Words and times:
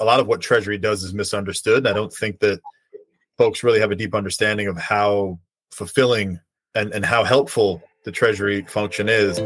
a 0.00 0.04
lot 0.04 0.20
of 0.20 0.26
what 0.26 0.40
Treasury 0.40 0.78
does 0.78 1.02
is 1.02 1.12
misunderstood. 1.12 1.86
I 1.86 1.92
don't 1.92 2.12
think 2.12 2.38
that 2.40 2.60
folks 3.36 3.62
really 3.62 3.80
have 3.80 3.90
a 3.90 3.96
deep 3.96 4.14
understanding 4.14 4.68
of 4.68 4.76
how 4.76 5.38
fulfilling 5.72 6.40
and, 6.74 6.92
and 6.92 7.04
how 7.04 7.24
helpful 7.24 7.82
the 8.04 8.12
Treasury 8.12 8.62
function 8.68 9.08
is. 9.08 9.40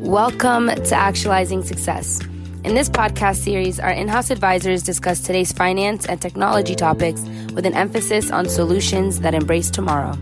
Welcome 0.00 0.68
to 0.68 0.94
Actualizing 0.94 1.62
Success. 1.62 2.20
In 2.64 2.74
this 2.74 2.88
podcast 2.88 3.36
series, 3.36 3.78
our 3.78 3.90
in 3.90 4.08
house 4.08 4.30
advisors 4.30 4.82
discuss 4.82 5.20
today's 5.20 5.52
finance 5.52 6.06
and 6.06 6.20
technology 6.20 6.74
topics 6.74 7.22
with 7.52 7.66
an 7.66 7.74
emphasis 7.74 8.32
on 8.32 8.48
solutions 8.48 9.20
that 9.20 9.34
embrace 9.34 9.70
tomorrow. 9.70 10.18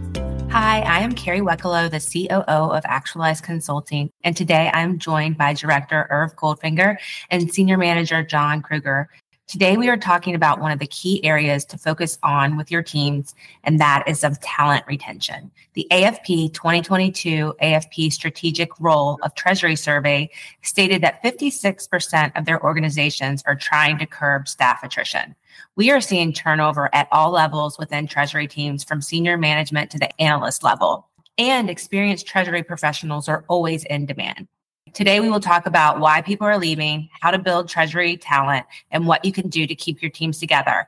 Hi, 0.54 0.82
I 0.82 1.00
am 1.00 1.16
Kerry 1.16 1.40
Wekelo, 1.40 1.90
the 1.90 1.98
COO 1.98 2.70
of 2.70 2.84
Actualize 2.86 3.40
Consulting, 3.40 4.12
and 4.22 4.36
today 4.36 4.70
I'm 4.72 5.00
joined 5.00 5.36
by 5.36 5.52
Director 5.52 6.06
Irv 6.10 6.36
Goldfinger 6.36 6.96
and 7.28 7.52
Senior 7.52 7.76
Manager 7.76 8.22
John 8.22 8.62
Kruger. 8.62 9.08
Today, 9.46 9.76
we 9.76 9.90
are 9.90 9.98
talking 9.98 10.34
about 10.34 10.58
one 10.58 10.72
of 10.72 10.78
the 10.78 10.86
key 10.86 11.22
areas 11.22 11.66
to 11.66 11.76
focus 11.76 12.18
on 12.22 12.56
with 12.56 12.70
your 12.70 12.82
teams, 12.82 13.34
and 13.62 13.78
that 13.78 14.02
is 14.08 14.24
of 14.24 14.40
talent 14.40 14.84
retention. 14.86 15.50
The 15.74 15.86
AFP 15.90 16.54
2022 16.54 17.54
AFP 17.62 18.10
Strategic 18.10 18.70
Role 18.80 19.18
of 19.22 19.34
Treasury 19.34 19.76
Survey 19.76 20.30
stated 20.62 21.02
that 21.02 21.22
56% 21.22 22.32
of 22.36 22.46
their 22.46 22.62
organizations 22.64 23.42
are 23.46 23.54
trying 23.54 23.98
to 23.98 24.06
curb 24.06 24.48
staff 24.48 24.82
attrition. 24.82 25.36
We 25.76 25.90
are 25.90 26.00
seeing 26.00 26.32
turnover 26.32 26.88
at 26.94 27.08
all 27.12 27.30
levels 27.30 27.78
within 27.78 28.06
Treasury 28.06 28.48
teams, 28.48 28.82
from 28.82 29.02
senior 29.02 29.36
management 29.36 29.90
to 29.90 29.98
the 29.98 30.20
analyst 30.20 30.62
level. 30.62 31.06
And 31.36 31.68
experienced 31.68 32.26
Treasury 32.26 32.62
professionals 32.62 33.28
are 33.28 33.44
always 33.48 33.84
in 33.84 34.06
demand. 34.06 34.48
Today, 34.94 35.18
we 35.18 35.28
will 35.28 35.40
talk 35.40 35.66
about 35.66 35.98
why 35.98 36.22
people 36.22 36.46
are 36.46 36.56
leaving, 36.56 37.08
how 37.20 37.32
to 37.32 37.38
build 37.38 37.68
Treasury 37.68 38.16
talent, 38.16 38.64
and 38.92 39.08
what 39.08 39.24
you 39.24 39.32
can 39.32 39.48
do 39.48 39.66
to 39.66 39.74
keep 39.74 40.00
your 40.00 40.10
teams 40.10 40.38
together. 40.38 40.86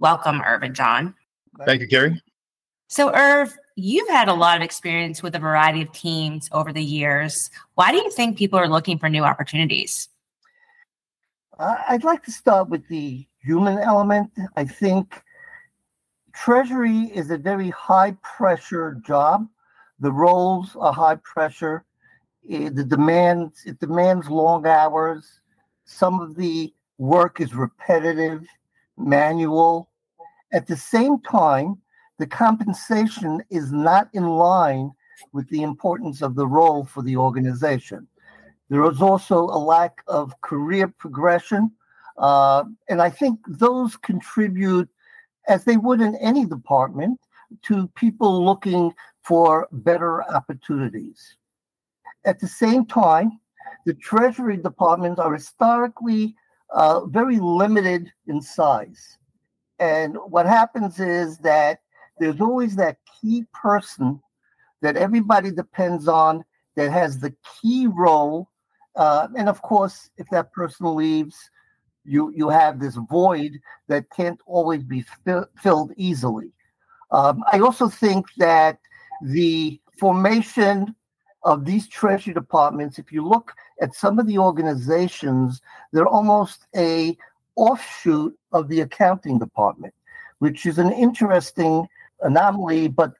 Welcome, 0.00 0.42
Irv 0.44 0.64
and 0.64 0.74
John. 0.74 1.14
Thank 1.64 1.80
you, 1.80 1.86
Kerry. 1.86 2.20
So, 2.88 3.14
Irv, 3.14 3.56
you've 3.76 4.08
had 4.08 4.26
a 4.26 4.34
lot 4.34 4.56
of 4.56 4.62
experience 4.64 5.22
with 5.22 5.36
a 5.36 5.38
variety 5.38 5.82
of 5.82 5.92
teams 5.92 6.48
over 6.50 6.72
the 6.72 6.82
years. 6.82 7.48
Why 7.76 7.92
do 7.92 7.98
you 7.98 8.10
think 8.10 8.36
people 8.36 8.58
are 8.58 8.68
looking 8.68 8.98
for 8.98 9.08
new 9.08 9.22
opportunities? 9.22 10.08
I'd 11.60 12.02
like 12.02 12.24
to 12.24 12.32
start 12.32 12.68
with 12.68 12.88
the 12.88 13.24
human 13.40 13.78
element. 13.78 14.32
I 14.56 14.64
think 14.64 15.22
Treasury 16.34 17.02
is 17.14 17.30
a 17.30 17.38
very 17.38 17.70
high 17.70 18.16
pressure 18.22 19.00
job. 19.06 19.46
The 20.00 20.10
roles 20.10 20.74
are 20.74 20.92
high 20.92 21.16
pressure. 21.22 21.84
Eh, 22.50 22.70
the 22.72 22.84
demands 22.84 23.62
it 23.66 23.78
demands 23.78 24.28
long 24.28 24.66
hours. 24.66 25.40
Some 25.84 26.20
of 26.20 26.34
the 26.34 26.72
work 26.96 27.40
is 27.40 27.54
repetitive, 27.54 28.46
manual. 28.96 29.90
At 30.52 30.66
the 30.66 30.76
same 30.76 31.20
time, 31.20 31.78
the 32.18 32.26
compensation 32.26 33.42
is 33.50 33.70
not 33.70 34.08
in 34.14 34.26
line 34.26 34.92
with 35.32 35.48
the 35.50 35.62
importance 35.62 36.22
of 36.22 36.34
the 36.34 36.46
role 36.46 36.84
for 36.84 37.02
the 37.02 37.16
organization. 37.16 38.08
There 38.70 38.90
is 38.90 39.02
also 39.02 39.40
a 39.44 39.58
lack 39.58 40.02
of 40.08 40.40
career 40.40 40.88
progression. 40.88 41.70
Uh, 42.16 42.64
and 42.88 43.00
I 43.00 43.10
think 43.10 43.38
those 43.46 43.96
contribute, 43.96 44.88
as 45.48 45.64
they 45.64 45.76
would 45.76 46.00
in 46.00 46.16
any 46.16 46.44
department, 46.46 47.20
to 47.62 47.88
people 47.88 48.44
looking 48.44 48.92
for 49.22 49.68
better 49.70 50.22
opportunities. 50.24 51.36
At 52.28 52.40
the 52.40 52.46
same 52.46 52.84
time, 52.84 53.40
the 53.86 53.94
Treasury 53.94 54.58
departments 54.58 55.18
are 55.18 55.32
historically 55.32 56.36
uh, 56.70 57.06
very 57.06 57.38
limited 57.40 58.12
in 58.26 58.42
size. 58.42 59.16
And 59.78 60.14
what 60.26 60.44
happens 60.44 61.00
is 61.00 61.38
that 61.38 61.80
there's 62.20 62.42
always 62.42 62.76
that 62.76 62.98
key 63.18 63.46
person 63.54 64.20
that 64.82 64.98
everybody 64.98 65.50
depends 65.50 66.06
on 66.06 66.44
that 66.76 66.92
has 66.92 67.18
the 67.18 67.34
key 67.62 67.86
role. 67.86 68.50
Uh, 68.94 69.28
and 69.34 69.48
of 69.48 69.62
course, 69.62 70.10
if 70.18 70.28
that 70.28 70.52
person 70.52 70.94
leaves, 70.94 71.34
you, 72.04 72.30
you 72.36 72.50
have 72.50 72.78
this 72.78 72.96
void 73.08 73.58
that 73.88 74.04
can't 74.10 74.40
always 74.44 74.84
be 74.84 75.02
filled 75.56 75.92
easily. 75.96 76.52
Um, 77.10 77.42
I 77.50 77.60
also 77.60 77.88
think 77.88 78.26
that 78.36 78.80
the 79.22 79.80
formation 79.98 80.94
of 81.42 81.64
these 81.64 81.88
treasury 81.88 82.34
departments, 82.34 82.98
if 82.98 83.12
you 83.12 83.26
look 83.26 83.54
at 83.80 83.94
some 83.94 84.18
of 84.18 84.26
the 84.26 84.38
organizations, 84.38 85.60
they're 85.92 86.06
almost 86.06 86.66
a 86.76 87.16
offshoot 87.56 88.36
of 88.52 88.68
the 88.68 88.80
accounting 88.80 89.38
department, 89.38 89.94
which 90.38 90.66
is 90.66 90.78
an 90.78 90.92
interesting 90.92 91.86
anomaly. 92.20 92.88
But 92.88 93.14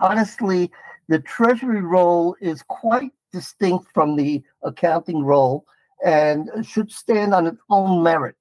honestly, 0.00 0.70
the 1.08 1.20
treasury 1.20 1.82
role 1.82 2.36
is 2.40 2.62
quite 2.62 3.12
distinct 3.32 3.86
from 3.92 4.16
the 4.16 4.42
accounting 4.62 5.24
role 5.24 5.64
and 6.04 6.50
should 6.66 6.90
stand 6.90 7.32
on 7.34 7.46
its 7.46 7.60
own 7.70 8.02
merit. 8.02 8.36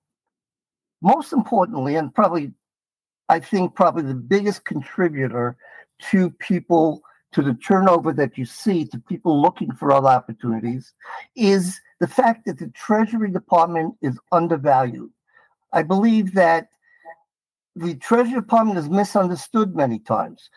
Most 1.01 1.33
importantly, 1.33 1.95
and 1.95 2.13
probably, 2.13 2.53
I 3.29 3.39
think, 3.39 3.75
probably 3.75 4.03
the 4.03 4.13
biggest 4.13 4.65
contributor 4.65 5.57
to 6.09 6.31
people 6.31 7.03
to 7.33 7.41
the 7.41 7.53
turnover 7.53 8.11
that 8.13 8.37
you 8.37 8.45
see 8.45 8.85
to 8.85 8.99
people 8.99 9.41
looking 9.41 9.71
for 9.73 9.91
other 9.91 10.09
opportunities 10.09 10.93
is 11.35 11.79
the 11.99 12.07
fact 12.07 12.45
that 12.45 12.59
the 12.59 12.69
Treasury 12.69 13.31
Department 13.31 13.95
is 14.01 14.19
undervalued. 14.31 15.11
I 15.71 15.83
believe 15.83 16.33
that 16.33 16.67
the 17.75 17.95
Treasury 17.95 18.41
Department 18.41 18.77
is 18.77 18.89
misunderstood 18.89 19.75
many 19.75 19.99
times. 19.99 20.49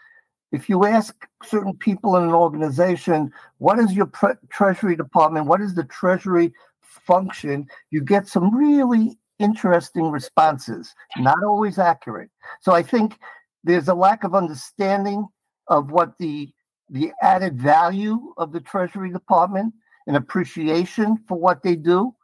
If 0.51 0.69
you 0.69 0.85
ask 0.85 1.15
certain 1.45 1.75
people 1.77 2.17
in 2.17 2.25
an 2.25 2.31
organization, 2.31 3.33
what 3.59 3.79
is 3.79 3.93
your 3.93 4.07
pre- 4.07 4.35
Treasury 4.51 4.97
Department? 4.97 5.47
What 5.47 5.61
is 5.61 5.75
the 5.75 5.85
Treasury 5.85 6.53
function? 6.81 7.67
You 7.91 8.03
get 8.03 8.29
some 8.29 8.55
really 8.55 9.19
interesting 9.39 10.11
responses, 10.11 10.95
not 11.17 11.43
always 11.45 11.79
accurate. 11.79 12.31
So 12.61 12.73
I 12.73 12.83
think 12.83 13.19
there's 13.65 13.89
a 13.89 13.95
lack 13.95 14.25
of 14.25 14.35
understanding 14.35 15.27
of 15.69 15.91
what 15.91 16.19
the 16.19 16.53
the 16.91 17.13
added 17.23 17.59
value 17.59 18.35
of 18.37 18.53
the 18.53 18.61
Treasury 18.61 19.11
Department 19.11 19.75
and 20.07 20.17
appreciation 20.17 21.19
for 21.27 21.39
what 21.39 21.63
they 21.63 21.77
do. 21.77 22.15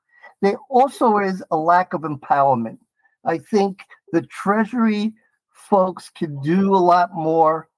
There 0.43 0.59
also 0.69 1.19
is 1.19 1.43
a 1.50 1.56
lack 1.56 1.93
of 1.93 2.03
empowerment. 2.03 2.78
I 3.25 3.38
think 3.38 3.81
the 4.12 4.22
Treasury 4.22 5.12
folks 5.53 6.10
can 6.10 6.41
do 6.41 6.75
a 6.75 6.78
lot 6.78 7.15
more 7.15 7.69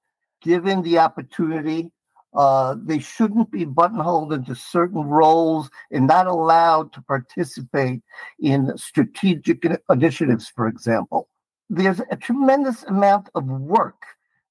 given 0.41 0.81
the 0.81 0.99
opportunity. 0.99 1.91
Uh, 2.33 2.75
they 2.83 2.99
shouldn't 2.99 3.51
be 3.51 3.63
buttonholed 3.63 4.33
into 4.33 4.55
certain 4.55 5.03
roles 5.03 5.69
and 5.91 6.07
not 6.07 6.25
allowed 6.25 6.91
to 6.93 7.01
participate 7.01 8.01
in 8.39 8.75
strategic 8.77 9.63
initiatives, 9.89 10.49
for 10.49 10.67
example. 10.67 11.29
There's 11.69 12.01
a 12.11 12.15
tremendous 12.15 12.83
amount 12.83 13.29
of 13.35 13.45
work 13.45 14.03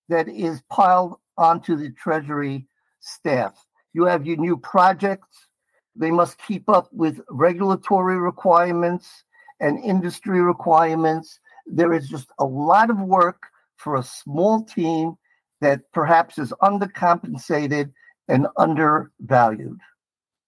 that 0.08 0.28
is 0.28 0.62
piled 0.70 1.16
onto 1.38 1.76
the 1.76 1.90
Treasury 1.90 2.66
staff. 3.00 3.64
You 3.92 4.04
have 4.04 4.26
your 4.26 4.36
new 4.36 4.56
projects. 4.56 5.46
They 5.94 6.10
must 6.10 6.38
keep 6.38 6.68
up 6.68 6.88
with 6.92 7.20
regulatory 7.28 8.18
requirements 8.18 9.24
and 9.60 9.78
industry 9.84 10.40
requirements. 10.40 11.38
There 11.66 11.92
is 11.92 12.08
just 12.08 12.28
a 12.38 12.44
lot 12.44 12.90
of 12.90 12.98
work 12.98 13.42
for 13.76 13.96
a 13.96 14.02
small 14.02 14.64
team 14.64 15.16
that 15.60 15.80
perhaps 15.92 16.38
is 16.38 16.52
undercompensated 16.62 17.92
and 18.28 18.46
undervalued. 18.56 19.80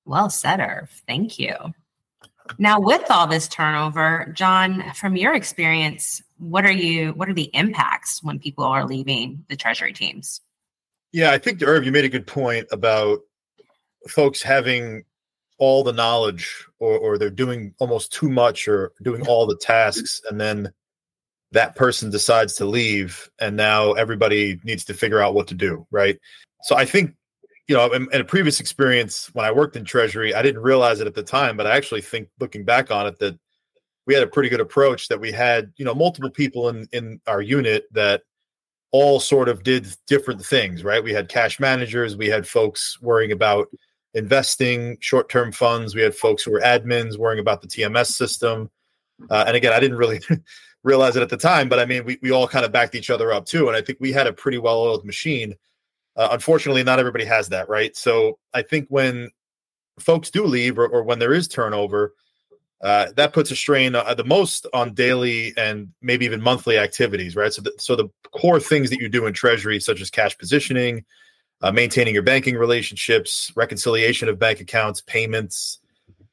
Well 0.05 0.31
said, 0.31 0.61
Irv. 0.61 0.91
Thank 1.07 1.39
you. 1.39 1.55
Now, 2.59 2.79
with 2.79 3.11
all 3.11 3.27
this 3.27 3.49
turnover, 3.49 4.31
John, 4.35 4.85
from 4.95 5.17
your 5.17 5.35
experience, 5.35 6.23
what 6.39 6.65
are 6.67 6.73
you? 6.73 7.13
What 7.13 7.29
are 7.29 7.35
the 7.35 7.51
impacts 7.55 8.23
when 8.23 8.39
people 8.39 8.65
are 8.65 8.87
leaving 8.87 9.45
the 9.49 9.57
Treasury 9.57 9.93
teams? 9.95 10.41
Yeah, 11.15 11.31
I 11.31 11.39
think 11.39 11.63
Irv, 11.63 11.85
you 11.85 11.93
made 11.93 12.05
a 12.05 12.09
good 12.09 12.27
point 12.27 12.67
about 12.73 13.21
folks 14.09 14.43
having 14.43 15.05
all 15.59 15.85
the 15.85 15.93
knowledge 15.93 16.67
or, 16.81 16.99
or 16.99 17.19
they're 17.19 17.31
doing 17.31 17.73
almost 17.79 18.13
too 18.13 18.29
much 18.29 18.67
or 18.67 18.91
doing 19.01 19.25
all 19.29 19.47
the 19.47 19.57
tasks 19.57 20.21
and 20.29 20.41
then 20.41 20.73
that 21.53 21.77
person 21.77 22.11
decides 22.11 22.55
to 22.55 22.65
leave 22.65 23.31
and 23.39 23.57
now 23.57 23.93
everybody 23.93 24.59
needs 24.65 24.85
to 24.87 24.93
figure 24.93 25.21
out 25.21 25.35
what 25.35 25.47
to 25.47 25.55
do 25.55 25.87
right? 25.93 26.19
So 26.63 26.75
i 26.75 26.85
think 26.85 27.15
you 27.69 27.77
know 27.77 27.93
in, 27.93 28.09
in, 28.13 28.21
a 28.21 28.25
previous 28.25 28.59
experience 28.59 29.31
when 29.35 29.45
i 29.45 29.53
worked 29.53 29.77
in 29.77 29.85
treasury 29.85 30.35
i 30.35 30.43
didn't 30.43 30.63
realize 30.63 30.99
it 30.99 31.07
at 31.07 31.15
the 31.15 31.23
time 31.23 31.57
but 31.57 31.67
i 31.67 31.77
actually 31.77 32.01
think 32.01 32.29
looking 32.41 32.65
back 32.65 32.91
on 32.91 33.07
it 33.07 33.19
that 33.21 33.39
we 34.07 34.15
had 34.15 34.23
a 34.23 34.27
pretty 34.27 34.49
good 34.49 34.61
approach 34.61 35.09
that 35.09 35.21
we 35.21 35.31
had 35.31 35.73
you 35.77 35.85
know 35.85 35.95
multiple 35.95 36.31
people 36.31 36.71
in 36.71 36.89
in 36.93 37.21
our 37.27 37.41
unit 37.41 37.85
that 37.93 38.23
all 38.95 39.19
sort 39.19 39.49
of 39.49 39.65
did 39.65 39.89
different 40.07 40.41
things, 40.41 40.85
right? 40.85 41.03
We 41.03 41.13
had 41.13 41.29
cash 41.29 41.59
managers, 41.59 42.17
we 42.17 42.29
had 42.29 42.47
folks 42.47 42.97
worrying 43.03 43.33
about 43.33 43.67
investing, 44.15 44.99
short 45.01 45.29
term 45.29 45.51
funds, 45.51 45.97
we 45.97 46.01
had 46.01 46.15
folks 46.15 46.45
who 46.45 46.53
were 46.53 46.61
admins 46.61 47.19
worrying 47.19 47.41
about 47.41 47.61
the 47.61 47.67
TMS 47.67 48.13
system. 48.13 48.71
Uh, 49.29 49.47
and 49.49 49.57
again, 49.57 49.73
I 49.73 49.81
didn't 49.81 49.97
really 49.97 50.21
realize 50.85 51.17
it 51.17 51.25
at 51.25 51.29
the 51.29 51.37
time, 51.37 51.69
but 51.69 51.81
I 51.81 51.87
mean, 51.87 52.05
we, 52.05 52.21
we 52.23 52.31
all 52.31 52.47
kind 52.47 52.65
of 52.65 52.71
backed 52.71 52.95
each 52.95 53.11
other 53.11 53.33
up 53.33 53.47
too. 53.47 53.67
And 53.67 53.77
I 53.77 53.83
think 53.83 53.99
we 54.01 54.13
had 54.13 54.29
a 54.29 54.33
pretty 54.33 54.59
well 54.59 54.79
oiled 54.79 55.05
machine. 55.05 55.57
Uh, 56.15 56.29
unfortunately, 56.31 56.85
not 56.85 57.01
everybody 57.01 57.25
has 57.25 57.49
that, 57.49 57.69
right? 57.69 57.97
So 57.97 58.39
I 58.53 58.63
think 58.63 58.87
when 58.91 59.29
folks 59.99 60.31
do 60.31 60.45
leave 60.45 60.79
or, 60.79 60.87
or 60.87 61.03
when 61.03 61.19
there 61.19 61.35
is 61.35 61.49
turnover, 61.49 62.15
uh, 62.85 63.11
that 63.17 63.33
puts 63.33 63.51
a 63.51 63.57
strain 63.57 63.95
uh, 63.95 64.13
the 64.13 64.25
most 64.25 64.67
on 64.75 64.93
daily 64.93 65.55
and 65.57 65.89
maybe 66.03 66.27
even 66.27 66.43
monthly 66.43 66.77
activities, 66.77 67.35
right? 67.35 67.51
So, 67.51 67.63
the, 67.63 67.73
so 67.79 67.97
the 67.97 68.11
core 68.31 68.61
things 68.61 68.91
that 68.91 69.01
you 69.01 69.09
do 69.09 69.25
in 69.25 69.33
Treasury, 69.33 69.81
such 69.81 70.03
as 70.03 70.11
cash 70.11 70.37
positioning, 70.37 71.07
uh, 71.63 71.73
maintaining 71.73 72.13
your 72.13 72.23
banking 72.23 72.57
relationships, 72.57 73.51
reconciliation 73.57 74.29
of 74.29 74.39
bank 74.39 74.61
accounts, 74.61 75.01
payments, 75.01 75.81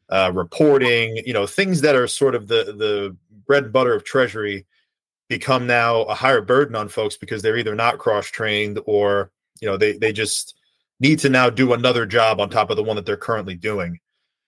uh, 0.10 0.30
reporting, 0.36 1.24
you 1.26 1.32
know, 1.32 1.48
things 1.48 1.80
that 1.82 1.96
are 1.96 2.06
sort 2.06 2.36
of 2.36 2.50
the 2.50 2.66
the 2.78 3.16
bread 3.48 3.64
and 3.64 3.74
butter 3.74 3.96
of 3.96 4.04
Treasury 4.04 4.66
become 5.30 5.66
now 5.66 6.02
a 6.02 6.14
higher 6.14 6.42
burden 6.42 6.76
on 6.76 6.90
folks 6.90 7.16
because 7.16 7.42
they're 7.42 7.56
either 7.56 7.76
not 7.76 7.98
cross 7.98 8.28
trained 8.28 8.78
or 8.86 9.32
you 9.62 9.70
know 9.70 9.78
they 9.78 9.94
they 9.94 10.12
just 10.12 10.54
need 11.00 11.20
to 11.20 11.30
now 11.30 11.50
do 11.50 11.72
another 11.72 12.06
job 12.06 12.42
on 12.42 12.50
top 12.50 12.70
of 12.70 12.76
the 12.76 12.84
one 12.84 12.98
that 12.98 13.06
they're 13.06 13.16
currently 13.16 13.56
doing 13.56 13.98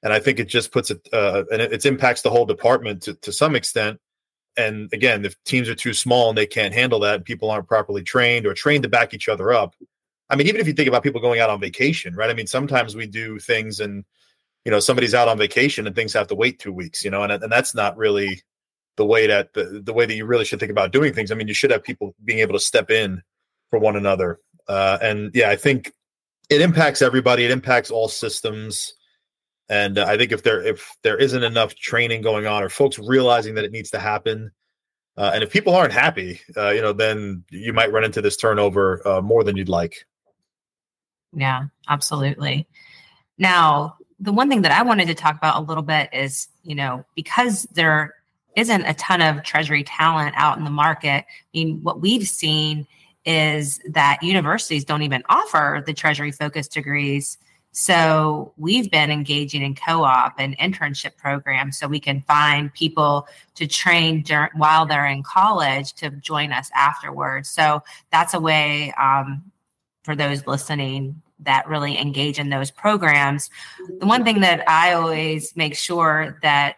and 0.04 0.14
I 0.14 0.20
think 0.20 0.40
it 0.40 0.48
just 0.48 0.72
puts 0.72 0.92
it 0.92 1.08
uh, 1.14 1.44
and 1.52 1.62
it, 1.62 1.74
it, 1.74 1.86
impacts 1.86 2.22
the 2.22 2.30
whole 2.30 2.46
department 2.46 3.04
to, 3.04 3.14
to 3.16 3.32
some 3.32 3.56
extent. 3.56 4.00
And 4.58 4.92
again, 4.94 5.26
if 5.26 5.42
teams 5.46 5.70
are 5.70 5.76
too 5.76 5.94
small 5.94 6.30
and 6.30 6.38
they 6.38 6.46
can't 6.46 6.74
handle 6.74 7.00
that, 7.00 7.16
and 7.16 7.26
people 7.26 7.50
aren't 7.50 7.68
properly 7.68 8.04
trained 8.04 8.46
or 8.46 8.54
trained 8.54 8.84
to 8.84 8.90
back 8.90 9.14
each 9.14 9.30
other 9.30 9.52
up. 9.52 9.76
I 10.30 10.36
mean, 10.36 10.48
even 10.48 10.62
if 10.62 10.68
you 10.68 10.74
think 10.74 10.88
about 10.88 11.04
people 11.04 11.22
going 11.22 11.40
out 11.40 11.50
on 11.50 11.60
vacation, 11.60 12.16
right? 12.16 12.30
I 12.30 12.34
mean, 12.34 12.48
sometimes 12.48 12.96
we 12.96 13.08
do 13.08 13.40
things 13.40 13.80
and 13.80 14.04
you 14.66 14.72
know 14.72 14.80
somebody's 14.80 15.14
out 15.14 15.28
on 15.28 15.38
vacation 15.38 15.88
and 15.88 15.96
things 15.96 16.14
have 16.14 16.28
to 16.28 16.36
wait 16.36 16.60
two 16.60 16.74
weeks, 16.74 17.04
you 17.04 17.12
know, 17.12 17.24
and 17.24 17.32
and 17.32 17.52
that's 17.52 17.74
not 17.74 17.98
really 17.98 18.44
the 18.96 19.06
way 19.06 19.28
that 19.28 19.54
the, 19.54 19.82
the 19.84 19.94
way 19.94 20.06
that 20.06 20.16
you 20.16 20.26
really 20.26 20.46
should 20.46 20.60
think 20.60 20.72
about 20.72 20.92
doing 20.92 21.14
things. 21.14 21.32
I 21.32 21.36
mean, 21.36 21.48
you 21.48 21.54
should 21.54 21.72
have 21.72 21.84
people 21.84 22.16
being 22.24 22.40
able 22.40 22.54
to 22.54 22.60
step 22.60 22.92
in 22.92 23.22
for 23.70 23.80
one 23.80 23.96
another. 23.96 24.40
Uh, 24.68 24.98
and 25.02 25.32
yeah, 25.34 25.50
I 25.50 25.56
think 25.56 25.92
it 26.50 26.62
impacts 26.62 27.02
everybody. 27.02 27.44
It 27.44 27.52
impacts 27.52 27.92
all 27.92 28.08
systems. 28.08 28.94
And 29.74 29.98
uh, 29.98 30.06
I 30.08 30.18
think 30.18 30.32
if 30.32 30.44
there 30.44 30.62
if 30.62 30.96
there 31.02 31.18
isn't 31.18 31.42
enough 31.42 31.74
training 31.74 32.22
going 32.22 32.46
on, 32.46 32.62
or 32.62 32.70
folks 32.70 33.00
realizing 33.00 33.56
that 33.56 33.66
it 33.66 33.72
needs 33.72 33.90
to 33.90 34.00
happen, 34.00 34.52
uh, 35.18 35.32
and 35.34 35.44
if 35.44 35.52
people 35.52 35.74
aren't 35.74 35.94
happy, 35.94 36.40
uh, 36.56 36.70
you 36.70 36.80
know, 36.80 36.94
then 36.94 37.44
you 37.50 37.74
might 37.74 37.92
run 37.92 38.04
into 38.04 38.22
this 38.22 38.38
turnover 38.38 39.06
uh, 39.08 39.20
more 39.20 39.44
than 39.44 39.58
you'd 39.58 39.70
like. 39.70 40.06
Yeah, 41.36 41.64
absolutely. 41.90 42.68
Now, 43.40 43.98
the 44.20 44.32
one 44.32 44.48
thing 44.48 44.62
that 44.62 44.72
I 44.72 44.84
wanted 44.84 45.08
to 45.08 45.16
talk 45.16 45.36
about 45.36 45.58
a 45.58 45.66
little 45.66 45.82
bit 45.82 46.08
is, 46.14 46.50
you 46.62 46.76
know, 46.76 47.04
because 47.16 47.64
there 47.74 48.14
isn't 48.56 48.86
a 48.86 48.94
ton 48.94 49.22
of 49.22 49.42
treasury 49.42 49.84
talent 49.84 50.36
out 50.38 50.60
in 50.60 50.66
the 50.66 50.70
market. 50.70 51.26
I 51.26 51.26
mean, 51.52 51.80
what 51.82 52.00
we've 52.00 52.28
seen 52.28 52.86
is 53.26 53.80
that 53.90 54.22
universities 54.22 54.86
don't 54.86 55.02
even 55.02 55.24
offer 55.30 55.82
the 55.84 55.96
treasury 55.96 56.32
focused 56.32 56.74
degrees 56.74 57.40
so 57.74 58.54
we've 58.56 58.90
been 58.92 59.10
engaging 59.10 59.64
in 59.64 59.74
co-op 59.74 60.36
and 60.38 60.56
internship 60.60 61.18
programs 61.18 61.80
so 61.80 61.88
we 61.88 62.00
can 62.00 62.22
find 62.22 62.72
people 62.72 63.28
to 63.56 63.66
train 63.66 64.22
dur- 64.22 64.52
while 64.54 64.86
they're 64.86 65.08
in 65.08 65.24
college 65.24 65.94
to 65.94 66.12
join 66.12 66.52
us 66.52 66.70
afterwards. 66.76 67.50
So 67.50 67.82
that's 68.12 68.36
a 68.36 68.40
way 68.40 68.94
um, 68.94 69.52
for 70.04 70.16
those 70.16 70.46
listening 70.46 71.20
that 71.40 71.68
really 71.68 71.98
engage 71.98 72.38
in 72.38 72.50
those 72.50 72.70
programs. 72.70 73.50
The 74.00 74.06
one 74.06 74.24
thing 74.24 74.42
that 74.42 74.64
I 74.70 74.94
always 74.94 75.56
make 75.56 75.76
sure 75.76 76.38
that 76.44 76.76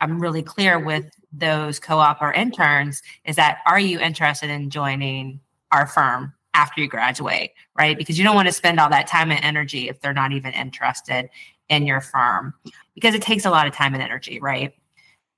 I'm 0.00 0.18
really 0.18 0.42
clear 0.42 0.78
with 0.78 1.04
those 1.32 1.78
co-op 1.78 2.22
or 2.22 2.32
interns 2.32 3.02
is 3.26 3.36
that 3.36 3.58
are 3.66 3.78
you 3.78 4.00
interested 4.00 4.48
in 4.48 4.70
joining 4.70 5.40
our 5.70 5.86
firm 5.86 6.32
after 6.58 6.80
you 6.80 6.88
graduate, 6.88 7.52
right? 7.76 7.96
Because 7.96 8.18
you 8.18 8.24
don't 8.24 8.34
want 8.34 8.48
to 8.48 8.52
spend 8.52 8.80
all 8.80 8.90
that 8.90 9.06
time 9.06 9.30
and 9.30 9.42
energy 9.44 9.88
if 9.88 10.00
they're 10.00 10.12
not 10.12 10.32
even 10.32 10.52
interested 10.52 11.30
in 11.68 11.86
your 11.86 12.00
firm 12.00 12.52
because 12.94 13.14
it 13.14 13.22
takes 13.22 13.44
a 13.44 13.50
lot 13.50 13.68
of 13.68 13.72
time 13.72 13.94
and 13.94 14.02
energy, 14.02 14.40
right? 14.40 14.74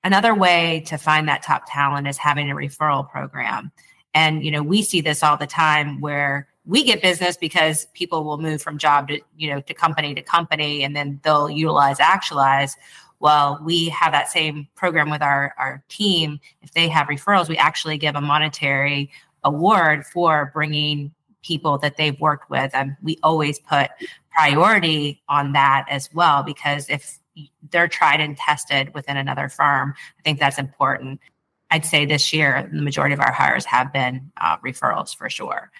Another 0.02 0.34
way 0.34 0.82
to 0.86 0.96
find 0.96 1.28
that 1.28 1.42
top 1.42 1.64
talent 1.68 2.08
is 2.08 2.16
having 2.16 2.50
a 2.50 2.54
referral 2.54 3.06
program. 3.06 3.70
And 4.14 4.42
you 4.42 4.50
know, 4.50 4.62
we 4.62 4.82
see 4.82 5.02
this 5.02 5.22
all 5.22 5.36
the 5.36 5.46
time 5.46 6.00
where 6.00 6.48
we 6.64 6.84
get 6.84 7.02
business 7.02 7.36
because 7.36 7.86
people 7.92 8.24
will 8.24 8.38
move 8.38 8.62
from 8.62 8.78
job 8.78 9.08
to, 9.08 9.20
you 9.36 9.50
know, 9.50 9.60
to 9.60 9.74
company 9.74 10.14
to 10.14 10.22
company 10.22 10.84
and 10.84 10.96
then 10.96 11.20
they'll 11.22 11.50
utilize 11.50 12.00
actualize. 12.00 12.76
Well, 13.18 13.60
we 13.62 13.90
have 13.90 14.12
that 14.12 14.30
same 14.30 14.68
program 14.74 15.10
with 15.10 15.20
our, 15.20 15.54
our 15.58 15.84
team. 15.90 16.40
If 16.62 16.72
they 16.72 16.88
have 16.88 17.08
referrals, 17.08 17.50
we 17.50 17.58
actually 17.58 17.98
give 17.98 18.16
a 18.16 18.22
monetary 18.22 19.10
award 19.44 20.06
for 20.06 20.50
bringing 20.52 21.12
people 21.42 21.78
that 21.78 21.96
they've 21.96 22.18
worked 22.20 22.50
with. 22.50 22.74
And 22.74 22.96
we 23.02 23.18
always 23.22 23.58
put 23.58 23.90
priority 24.30 25.22
on 25.28 25.52
that 25.52 25.86
as 25.88 26.10
well, 26.12 26.42
because 26.42 26.88
if 26.88 27.18
they're 27.70 27.88
tried 27.88 28.20
and 28.20 28.36
tested 28.36 28.92
within 28.94 29.16
another 29.16 29.48
firm, 29.48 29.94
I 30.18 30.22
think 30.22 30.38
that's 30.38 30.58
important. 30.58 31.20
I'd 31.70 31.84
say 31.84 32.04
this 32.04 32.32
year, 32.32 32.68
the 32.72 32.82
majority 32.82 33.14
of 33.14 33.20
our 33.20 33.32
hires 33.32 33.64
have 33.64 33.92
been 33.92 34.32
uh, 34.40 34.56
referrals 34.58 35.16
for 35.16 35.30
sure. 35.30 35.70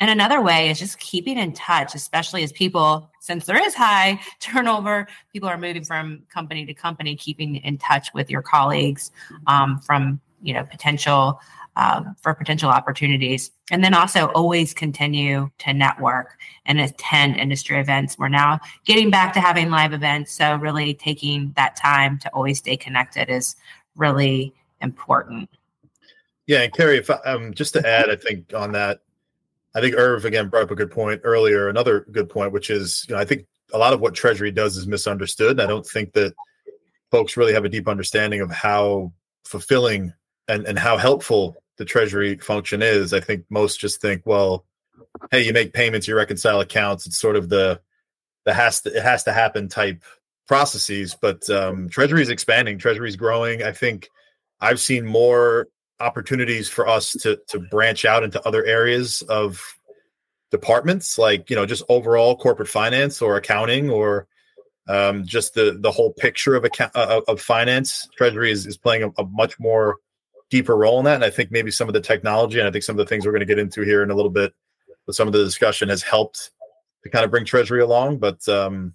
And 0.00 0.10
another 0.10 0.40
way 0.40 0.70
is 0.70 0.78
just 0.78 0.98
keeping 0.98 1.38
in 1.38 1.52
touch, 1.52 1.94
especially 1.94 2.42
as 2.42 2.52
people, 2.52 3.10
since 3.20 3.46
there 3.46 3.60
is 3.64 3.74
high 3.74 4.20
turnover, 4.40 5.06
people 5.32 5.48
are 5.48 5.58
moving 5.58 5.84
from 5.84 6.22
company 6.28 6.66
to 6.66 6.74
company, 6.74 7.16
keeping 7.16 7.56
in 7.56 7.78
touch 7.78 8.12
with 8.12 8.30
your 8.30 8.42
colleagues 8.42 9.10
um, 9.46 9.78
from 9.80 10.20
you 10.42 10.52
know 10.52 10.64
potential 10.64 11.40
um, 11.76 12.14
for 12.20 12.34
potential 12.34 12.70
opportunities. 12.70 13.50
And 13.70 13.82
then 13.82 13.94
also 13.94 14.26
always 14.28 14.74
continue 14.74 15.50
to 15.58 15.72
network 15.72 16.38
and 16.66 16.80
attend 16.80 17.36
industry 17.36 17.78
events. 17.78 18.18
We're 18.18 18.28
now 18.28 18.60
getting 18.84 19.10
back 19.10 19.32
to 19.34 19.40
having 19.40 19.70
live 19.70 19.92
events. 19.92 20.32
So, 20.32 20.56
really 20.56 20.94
taking 20.94 21.52
that 21.56 21.76
time 21.76 22.18
to 22.20 22.28
always 22.30 22.58
stay 22.58 22.76
connected 22.76 23.30
is 23.30 23.56
really 23.96 24.54
important. 24.80 25.48
Yeah. 26.46 26.62
And 26.62 26.72
Kerry, 26.72 26.98
if 26.98 27.10
I, 27.10 27.14
um, 27.24 27.54
just 27.54 27.72
to 27.74 27.88
add, 27.88 28.10
I 28.10 28.16
think 28.16 28.52
on 28.54 28.72
that, 28.72 29.00
I 29.74 29.80
think 29.80 29.96
Irv 29.96 30.24
again 30.24 30.48
brought 30.48 30.64
up 30.64 30.70
a 30.70 30.76
good 30.76 30.90
point 30.90 31.22
earlier. 31.24 31.68
Another 31.68 32.06
good 32.12 32.28
point, 32.28 32.52
which 32.52 32.70
is, 32.70 33.04
you 33.08 33.14
know, 33.14 33.20
I 33.20 33.24
think 33.24 33.46
a 33.72 33.78
lot 33.78 33.92
of 33.92 34.00
what 34.00 34.14
Treasury 34.14 34.50
does 34.50 34.76
is 34.76 34.86
misunderstood. 34.86 35.52
And 35.52 35.62
I 35.62 35.66
don't 35.66 35.86
think 35.86 36.12
that 36.12 36.34
folks 37.10 37.36
really 37.36 37.54
have 37.54 37.64
a 37.64 37.68
deep 37.68 37.88
understanding 37.88 38.40
of 38.40 38.50
how 38.50 39.12
fulfilling 39.44 40.12
and, 40.48 40.66
and 40.66 40.78
how 40.78 40.96
helpful 40.96 41.56
the 41.76 41.84
treasury 41.84 42.36
function 42.38 42.82
is. 42.82 43.12
I 43.12 43.20
think 43.20 43.44
most 43.50 43.80
just 43.80 44.00
think, 44.00 44.22
well, 44.24 44.64
hey, 45.30 45.42
you 45.42 45.52
make 45.52 45.72
payments, 45.72 46.06
you 46.06 46.16
reconcile 46.16 46.60
accounts. 46.60 47.06
It's 47.06 47.18
sort 47.18 47.36
of 47.36 47.48
the 47.48 47.80
the 48.44 48.54
has 48.54 48.80
to 48.82 48.96
it 48.96 49.02
has 49.02 49.24
to 49.24 49.32
happen 49.32 49.68
type 49.68 50.02
processes. 50.46 51.16
But 51.20 51.48
um, 51.50 51.88
treasury 51.88 52.22
is 52.22 52.28
expanding, 52.28 52.78
treasury 52.78 53.08
is 53.08 53.16
growing. 53.16 53.62
I 53.62 53.72
think 53.72 54.08
I've 54.60 54.80
seen 54.80 55.06
more 55.06 55.68
opportunities 56.00 56.68
for 56.68 56.86
us 56.86 57.12
to 57.12 57.38
to 57.48 57.58
branch 57.58 58.04
out 58.04 58.24
into 58.24 58.46
other 58.46 58.64
areas 58.64 59.22
of 59.22 59.60
departments, 60.50 61.18
like 61.18 61.50
you 61.50 61.56
know, 61.56 61.66
just 61.66 61.84
overall 61.88 62.36
corporate 62.36 62.68
finance 62.68 63.20
or 63.20 63.36
accounting 63.36 63.90
or 63.90 64.26
um, 64.88 65.24
just 65.24 65.54
the 65.54 65.78
the 65.80 65.90
whole 65.90 66.12
picture 66.12 66.54
of 66.54 66.64
account 66.64 66.94
uh, 66.94 67.22
of 67.26 67.40
finance. 67.40 68.08
Treasury 68.16 68.50
is, 68.50 68.66
is 68.66 68.76
playing 68.76 69.02
a, 69.02 69.22
a 69.22 69.26
much 69.26 69.58
more 69.58 69.96
deeper 70.54 70.76
role 70.76 71.00
in 71.00 71.04
that. 71.04 71.16
And 71.16 71.24
I 71.24 71.30
think 71.30 71.50
maybe 71.50 71.72
some 71.72 71.88
of 71.88 71.94
the 71.94 72.00
technology 72.00 72.60
and 72.60 72.68
I 72.68 72.70
think 72.70 72.84
some 72.84 72.94
of 72.94 73.04
the 73.04 73.08
things 73.08 73.26
we're 73.26 73.32
going 73.32 73.40
to 73.40 73.46
get 73.46 73.58
into 73.58 73.82
here 73.82 74.04
in 74.04 74.10
a 74.12 74.14
little 74.14 74.30
bit 74.30 74.54
with 75.04 75.16
some 75.16 75.26
of 75.26 75.32
the 75.32 75.42
discussion 75.42 75.88
has 75.88 76.00
helped 76.00 76.52
to 77.02 77.10
kind 77.10 77.24
of 77.24 77.32
bring 77.32 77.44
Treasury 77.44 77.80
along. 77.80 78.18
But 78.18 78.48
um, 78.48 78.94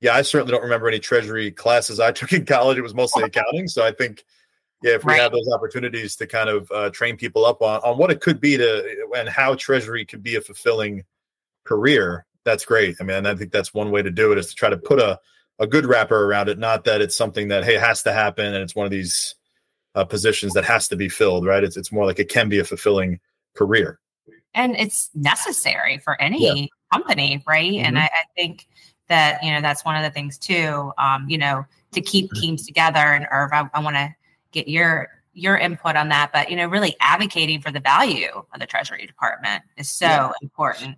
yeah, 0.00 0.14
I 0.14 0.22
certainly 0.22 0.52
don't 0.52 0.62
remember 0.62 0.88
any 0.88 0.98
Treasury 0.98 1.50
classes 1.50 2.00
I 2.00 2.10
took 2.18 2.32
in 2.32 2.46
college. 2.46 2.78
It 2.78 2.82
was 2.82 2.94
mostly 2.94 3.22
accounting. 3.24 3.68
So 3.68 3.84
I 3.84 3.92
think, 3.92 4.24
yeah, 4.82 4.94
if 4.94 5.04
we 5.04 5.12
right. 5.12 5.20
have 5.20 5.32
those 5.32 5.46
opportunities 5.52 6.16
to 6.16 6.26
kind 6.26 6.48
of 6.48 6.72
uh, 6.72 6.88
train 6.88 7.18
people 7.18 7.44
up 7.44 7.60
on, 7.60 7.80
on 7.80 7.98
what 7.98 8.10
it 8.10 8.22
could 8.22 8.40
be 8.40 8.56
to 8.56 9.06
and 9.14 9.28
how 9.28 9.54
Treasury 9.56 10.06
could 10.06 10.22
be 10.22 10.36
a 10.36 10.40
fulfilling 10.40 11.04
career, 11.64 12.24
that's 12.46 12.64
great. 12.64 12.96
I 12.98 13.04
mean, 13.04 13.26
I 13.26 13.34
think 13.34 13.52
that's 13.52 13.74
one 13.74 13.90
way 13.90 14.00
to 14.00 14.10
do 14.10 14.32
it 14.32 14.38
is 14.38 14.48
to 14.48 14.54
try 14.54 14.70
to 14.70 14.78
put 14.78 15.00
a, 15.00 15.20
a 15.58 15.66
good 15.66 15.84
wrapper 15.84 16.24
around 16.24 16.48
it. 16.48 16.58
Not 16.58 16.84
that 16.84 17.02
it's 17.02 17.16
something 17.16 17.48
that, 17.48 17.64
hey, 17.64 17.76
has 17.76 18.02
to 18.04 18.12
happen 18.12 18.46
and 18.46 18.56
it's 18.56 18.74
one 18.74 18.86
of 18.86 18.90
these 18.90 19.34
uh, 19.94 20.04
positions 20.04 20.52
that 20.54 20.64
has 20.64 20.88
to 20.88 20.96
be 20.96 21.08
filled, 21.08 21.46
right? 21.46 21.64
It's 21.64 21.76
it's 21.76 21.92
more 21.92 22.04
like 22.04 22.18
it 22.18 22.28
can 22.28 22.48
be 22.48 22.58
a 22.58 22.64
fulfilling 22.64 23.20
career, 23.54 23.98
and 24.54 24.76
it's 24.76 25.10
necessary 25.14 25.98
for 25.98 26.20
any 26.20 26.62
yeah. 26.62 26.66
company, 26.92 27.42
right? 27.46 27.72
Mm-hmm. 27.72 27.86
And 27.86 27.98
I, 27.98 28.04
I, 28.04 28.24
think 28.36 28.66
that 29.08 29.42
you 29.42 29.52
know 29.52 29.60
that's 29.60 29.84
one 29.84 29.96
of 29.96 30.02
the 30.02 30.10
things 30.10 30.38
too. 30.38 30.92
Um, 30.98 31.28
you 31.28 31.38
know, 31.38 31.64
to 31.92 32.00
keep 32.00 32.26
mm-hmm. 32.26 32.40
teams 32.40 32.66
together. 32.66 32.98
And 32.98 33.26
Irv, 33.30 33.50
I, 33.52 33.68
I 33.72 33.80
want 33.80 33.96
to 33.96 34.14
get 34.52 34.68
your 34.68 35.08
your 35.32 35.56
input 35.56 35.96
on 35.96 36.08
that, 36.10 36.30
but 36.32 36.50
you 36.50 36.56
know, 36.56 36.66
really 36.66 36.94
advocating 37.00 37.60
for 37.60 37.72
the 37.72 37.80
value 37.80 38.30
of 38.52 38.60
the 38.60 38.66
Treasury 38.66 39.04
Department 39.04 39.62
is 39.76 39.90
so 39.90 40.06
yeah. 40.06 40.30
important. 40.42 40.96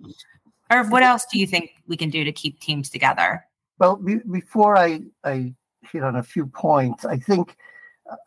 Irv, 0.70 0.90
what 0.90 1.02
else 1.02 1.24
do 1.30 1.38
you 1.38 1.46
think 1.46 1.70
we 1.86 1.96
can 1.96 2.10
do 2.10 2.24
to 2.24 2.32
keep 2.32 2.60
teams 2.60 2.90
together? 2.90 3.46
Well, 3.78 3.96
be, 3.96 4.16
before 4.30 4.76
I 4.76 5.02
I 5.24 5.54
hit 5.92 6.02
on 6.02 6.16
a 6.16 6.22
few 6.22 6.46
points, 6.46 7.04
I 7.04 7.18
think 7.18 7.56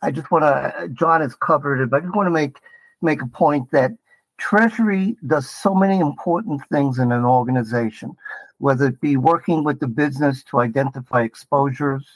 I 0.02 0.10
just 0.10 0.30
want 0.30 0.44
to. 0.44 0.88
John 0.88 1.20
has 1.20 1.34
covered 1.34 1.80
it, 1.82 1.90
but 1.90 1.98
I 1.98 2.00
just 2.00 2.16
want 2.16 2.26
to 2.26 2.30
make 2.30 2.58
make 3.02 3.22
a 3.22 3.26
point 3.26 3.70
that 3.70 3.92
Treasury 4.38 5.16
does 5.26 5.48
so 5.48 5.74
many 5.74 5.98
important 6.00 6.62
things 6.70 6.98
in 6.98 7.12
an 7.12 7.24
organization, 7.24 8.16
whether 8.58 8.86
it 8.86 9.00
be 9.00 9.16
working 9.16 9.64
with 9.64 9.80
the 9.80 9.86
business 9.86 10.42
to 10.44 10.60
identify 10.60 11.22
exposures, 11.22 12.06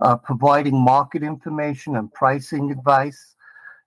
uh, 0.00 0.16
providing 0.16 0.82
market 0.82 1.22
information 1.22 1.96
and 1.96 2.12
pricing 2.12 2.70
advice, 2.70 3.34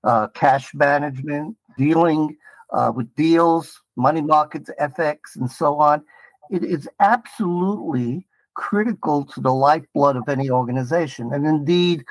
uh, 0.03 0.27
cash 0.29 0.73
management, 0.73 1.57
dealing 1.77 2.37
uh, 2.71 2.91
with 2.95 3.13
deals, 3.15 3.81
money 3.95 4.21
markets, 4.21 4.69
FX, 4.79 5.35
and 5.35 5.51
so 5.51 5.75
on. 5.75 6.03
It 6.51 6.63
is 6.63 6.87
absolutely 6.99 8.25
critical 8.53 9.25
to 9.25 9.39
the 9.39 9.53
lifeblood 9.53 10.15
of 10.15 10.27
any 10.27 10.49
organization. 10.49 11.33
And 11.33 11.45
indeed, 11.45 12.03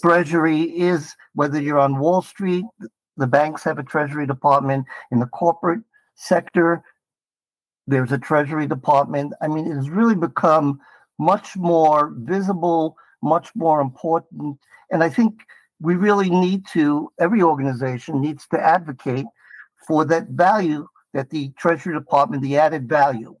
Treasury 0.00 0.62
is, 0.62 1.14
whether 1.34 1.60
you're 1.60 1.78
on 1.78 1.98
Wall 1.98 2.22
Street, 2.22 2.64
the 3.16 3.26
banks 3.26 3.62
have 3.64 3.78
a 3.78 3.82
Treasury 3.82 4.26
department, 4.26 4.86
in 5.10 5.20
the 5.20 5.26
corporate 5.26 5.80
sector, 6.14 6.82
there's 7.86 8.12
a 8.12 8.18
Treasury 8.18 8.66
department. 8.66 9.32
I 9.42 9.48
mean, 9.48 9.70
it 9.70 9.74
has 9.74 9.90
really 9.90 10.14
become 10.14 10.80
much 11.18 11.56
more 11.56 12.14
visible, 12.18 12.96
much 13.22 13.50
more 13.54 13.80
important. 13.80 14.58
And 14.90 15.02
I 15.02 15.08
think 15.08 15.40
we 15.80 15.96
really 15.96 16.30
need 16.30 16.64
to, 16.72 17.10
every 17.18 17.42
organization 17.42 18.20
needs 18.20 18.46
to 18.48 18.60
advocate 18.60 19.26
for 19.86 20.04
that 20.06 20.28
value 20.28 20.86
that 21.12 21.30
the 21.30 21.50
Treasury 21.58 21.94
Department, 21.94 22.42
the 22.42 22.56
added 22.56 22.88
value. 22.88 23.36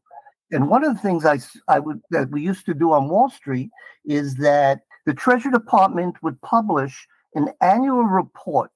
And 0.50 0.68
one 0.68 0.84
of 0.84 0.92
the 0.94 1.00
things 1.00 1.24
I, 1.24 1.38
I 1.68 1.78
would 1.78 2.02
that 2.10 2.30
we 2.30 2.42
used 2.42 2.66
to 2.66 2.74
do 2.74 2.92
on 2.92 3.08
Wall 3.08 3.30
Street 3.30 3.70
is 4.04 4.34
that 4.36 4.80
the 5.06 5.14
Treasury 5.14 5.52
Department 5.52 6.22
would 6.22 6.40
publish 6.42 7.06
an 7.34 7.48
annual 7.60 8.04
report 8.04 8.70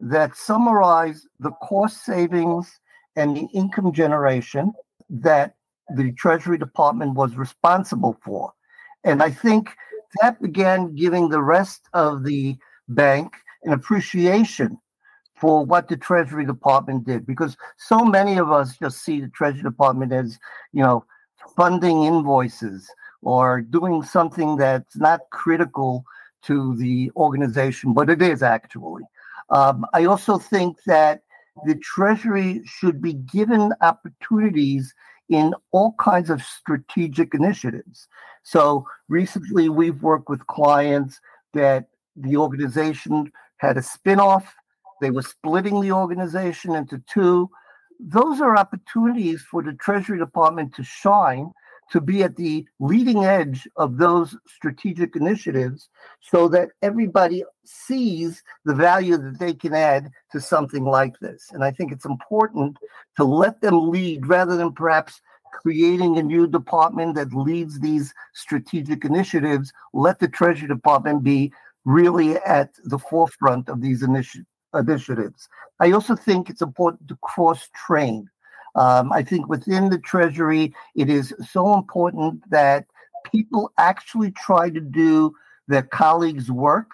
that 0.00 0.36
summarized 0.36 1.26
the 1.40 1.50
cost 1.62 2.04
savings 2.04 2.80
and 3.16 3.36
the 3.36 3.48
income 3.54 3.92
generation 3.92 4.72
that 5.10 5.54
the 5.96 6.12
Treasury 6.12 6.58
Department 6.58 7.14
was 7.14 7.34
responsible 7.36 8.16
for. 8.22 8.52
And 9.04 9.22
I 9.22 9.30
think 9.30 9.70
that 10.20 10.40
began 10.40 10.94
giving 10.94 11.28
the 11.28 11.42
rest 11.42 11.88
of 11.92 12.24
the 12.24 12.56
bank 12.88 13.34
an 13.64 13.72
appreciation 13.72 14.78
for 15.36 15.64
what 15.64 15.88
the 15.88 15.96
Treasury 15.96 16.44
Department 16.44 17.06
did, 17.06 17.26
because 17.26 17.56
so 17.76 18.04
many 18.04 18.38
of 18.38 18.50
us 18.50 18.76
just 18.76 19.04
see 19.04 19.20
the 19.20 19.28
Treasury 19.28 19.62
Department 19.62 20.12
as, 20.12 20.38
you 20.72 20.82
know, 20.82 21.04
funding 21.56 22.04
invoices 22.04 22.88
or 23.22 23.60
doing 23.60 24.02
something 24.02 24.56
that's 24.56 24.96
not 24.96 25.20
critical 25.32 26.04
to 26.42 26.76
the 26.76 27.10
organization, 27.16 27.92
but 27.92 28.10
it 28.10 28.22
is 28.22 28.42
actually. 28.42 29.02
Um, 29.50 29.84
I 29.94 30.04
also 30.04 30.38
think 30.38 30.76
that 30.86 31.22
the 31.66 31.74
Treasury 31.76 32.62
should 32.64 33.02
be 33.02 33.14
given 33.14 33.72
opportunities 33.80 34.94
in 35.28 35.54
all 35.72 35.94
kinds 35.98 36.30
of 36.30 36.42
strategic 36.42 37.34
initiatives. 37.34 38.08
So 38.42 38.86
recently, 39.08 39.68
we've 39.68 40.02
worked 40.02 40.28
with 40.28 40.46
clients 40.46 41.20
that 41.54 41.88
the 42.16 42.36
organization 42.36 43.30
had 43.58 43.76
a 43.76 43.80
spinoff. 43.80 44.44
They 45.00 45.10
were 45.10 45.22
splitting 45.22 45.80
the 45.80 45.92
organization 45.92 46.74
into 46.74 47.02
two. 47.12 47.50
Those 48.00 48.40
are 48.40 48.56
opportunities 48.56 49.42
for 49.42 49.62
the 49.62 49.72
Treasury 49.72 50.18
Department 50.18 50.74
to 50.76 50.84
shine, 50.84 51.52
to 51.90 52.00
be 52.00 52.22
at 52.22 52.36
the 52.36 52.66
leading 52.80 53.24
edge 53.24 53.66
of 53.76 53.96
those 53.96 54.36
strategic 54.46 55.16
initiatives 55.16 55.88
so 56.20 56.48
that 56.48 56.70
everybody 56.82 57.44
sees 57.64 58.42
the 58.64 58.74
value 58.74 59.16
that 59.16 59.38
they 59.38 59.54
can 59.54 59.74
add 59.74 60.10
to 60.32 60.40
something 60.40 60.84
like 60.84 61.18
this. 61.20 61.48
And 61.52 61.64
I 61.64 61.70
think 61.70 61.92
it's 61.92 62.04
important 62.04 62.76
to 63.16 63.24
let 63.24 63.60
them 63.60 63.90
lead 63.90 64.26
rather 64.26 64.56
than 64.56 64.72
perhaps 64.72 65.20
creating 65.52 66.18
a 66.18 66.22
new 66.22 66.46
department 66.46 67.14
that 67.14 67.32
leads 67.32 67.80
these 67.80 68.14
strategic 68.34 69.04
initiatives. 69.04 69.72
Let 69.92 70.18
the 70.18 70.28
Treasury 70.28 70.68
Department 70.68 71.22
be 71.24 71.52
really 71.84 72.36
at 72.38 72.70
the 72.84 72.98
forefront 72.98 73.68
of 73.68 73.80
these 73.80 74.02
initi- 74.02 74.44
initiatives. 74.74 75.48
I 75.80 75.92
also 75.92 76.14
think 76.14 76.50
it's 76.50 76.62
important 76.62 77.08
to 77.08 77.18
cross 77.22 77.68
train. 77.86 78.28
Um, 78.78 79.12
I 79.12 79.24
think 79.24 79.48
within 79.48 79.90
the 79.90 79.98
Treasury, 79.98 80.72
it 80.94 81.10
is 81.10 81.34
so 81.50 81.74
important 81.74 82.48
that 82.50 82.86
people 83.32 83.72
actually 83.76 84.30
try 84.30 84.70
to 84.70 84.80
do 84.80 85.34
their 85.66 85.82
colleagues' 85.82 86.50
work 86.50 86.88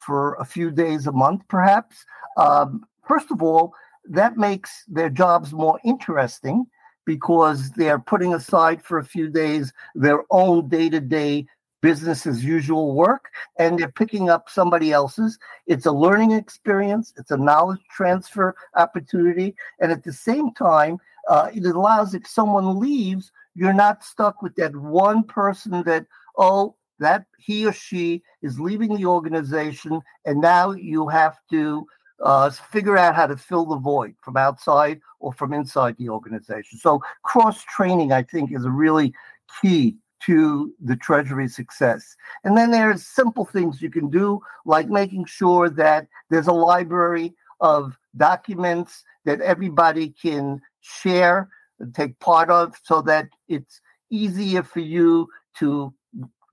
for 0.00 0.34
a 0.34 0.44
few 0.44 0.70
days 0.70 1.06
a 1.06 1.12
month, 1.12 1.40
perhaps. 1.48 2.04
Um, 2.36 2.84
first 3.08 3.30
of 3.30 3.42
all, 3.42 3.72
that 4.04 4.36
makes 4.36 4.84
their 4.86 5.08
jobs 5.08 5.52
more 5.52 5.80
interesting 5.82 6.66
because 7.06 7.70
they're 7.70 7.98
putting 7.98 8.34
aside 8.34 8.82
for 8.82 8.98
a 8.98 9.04
few 9.04 9.30
days 9.30 9.72
their 9.94 10.24
own 10.30 10.68
day 10.68 10.90
to 10.90 11.00
day 11.00 11.46
business 11.80 12.26
as 12.26 12.44
usual 12.44 12.94
work 12.94 13.30
and 13.58 13.78
they're 13.78 13.90
picking 13.90 14.28
up 14.28 14.48
somebody 14.48 14.92
else's. 14.92 15.38
It's 15.66 15.86
a 15.86 15.92
learning 15.92 16.32
experience, 16.32 17.12
it's 17.16 17.30
a 17.30 17.36
knowledge 17.36 17.80
transfer 17.90 18.54
opportunity. 18.76 19.54
And 19.80 19.92
at 19.92 20.04
the 20.04 20.12
same 20.12 20.52
time, 20.54 20.98
uh, 21.28 21.50
it 21.54 21.64
allows 21.64 22.14
if 22.14 22.26
someone 22.26 22.78
leaves, 22.78 23.32
you're 23.54 23.72
not 23.72 24.04
stuck 24.04 24.42
with 24.42 24.54
that 24.56 24.74
one 24.74 25.22
person 25.24 25.82
that, 25.84 26.06
oh, 26.36 26.74
that 26.98 27.24
he 27.38 27.66
or 27.66 27.72
she 27.72 28.22
is 28.42 28.60
leaving 28.60 28.94
the 28.94 29.06
organization, 29.06 30.00
and 30.24 30.40
now 30.40 30.70
you 30.70 31.08
have 31.08 31.38
to 31.50 31.86
uh, 32.22 32.50
figure 32.50 32.96
out 32.96 33.14
how 33.14 33.26
to 33.26 33.36
fill 33.36 33.64
the 33.64 33.76
void 33.76 34.14
from 34.22 34.36
outside 34.36 35.00
or 35.18 35.32
from 35.32 35.52
inside 35.52 35.96
the 35.98 36.08
organization. 36.08 36.78
So 36.78 37.00
cross 37.22 37.62
training, 37.64 38.12
I 38.12 38.22
think, 38.22 38.52
is 38.52 38.64
a 38.64 38.70
really 38.70 39.14
key 39.60 39.96
to 40.26 40.72
the 40.82 40.96
Treasury 40.96 41.48
success. 41.48 42.16
And 42.44 42.56
then 42.56 42.70
there's 42.70 43.06
simple 43.06 43.44
things 43.44 43.80
you 43.80 43.90
can 43.90 44.10
do, 44.10 44.40
like 44.64 44.88
making 44.88 45.24
sure 45.24 45.68
that 45.70 46.06
there's 46.28 46.46
a 46.46 46.52
library 46.52 47.34
of 47.60 47.98
documents 48.16 49.04
that 49.24 49.40
everybody 49.40 50.10
can 50.10 50.60
share 50.80 51.48
and 51.78 51.94
take 51.94 52.18
part 52.20 52.50
of 52.50 52.74
so 52.82 53.02
that 53.02 53.28
it's 53.48 53.80
easier 54.10 54.62
for 54.62 54.80
you 54.80 55.28
to 55.58 55.92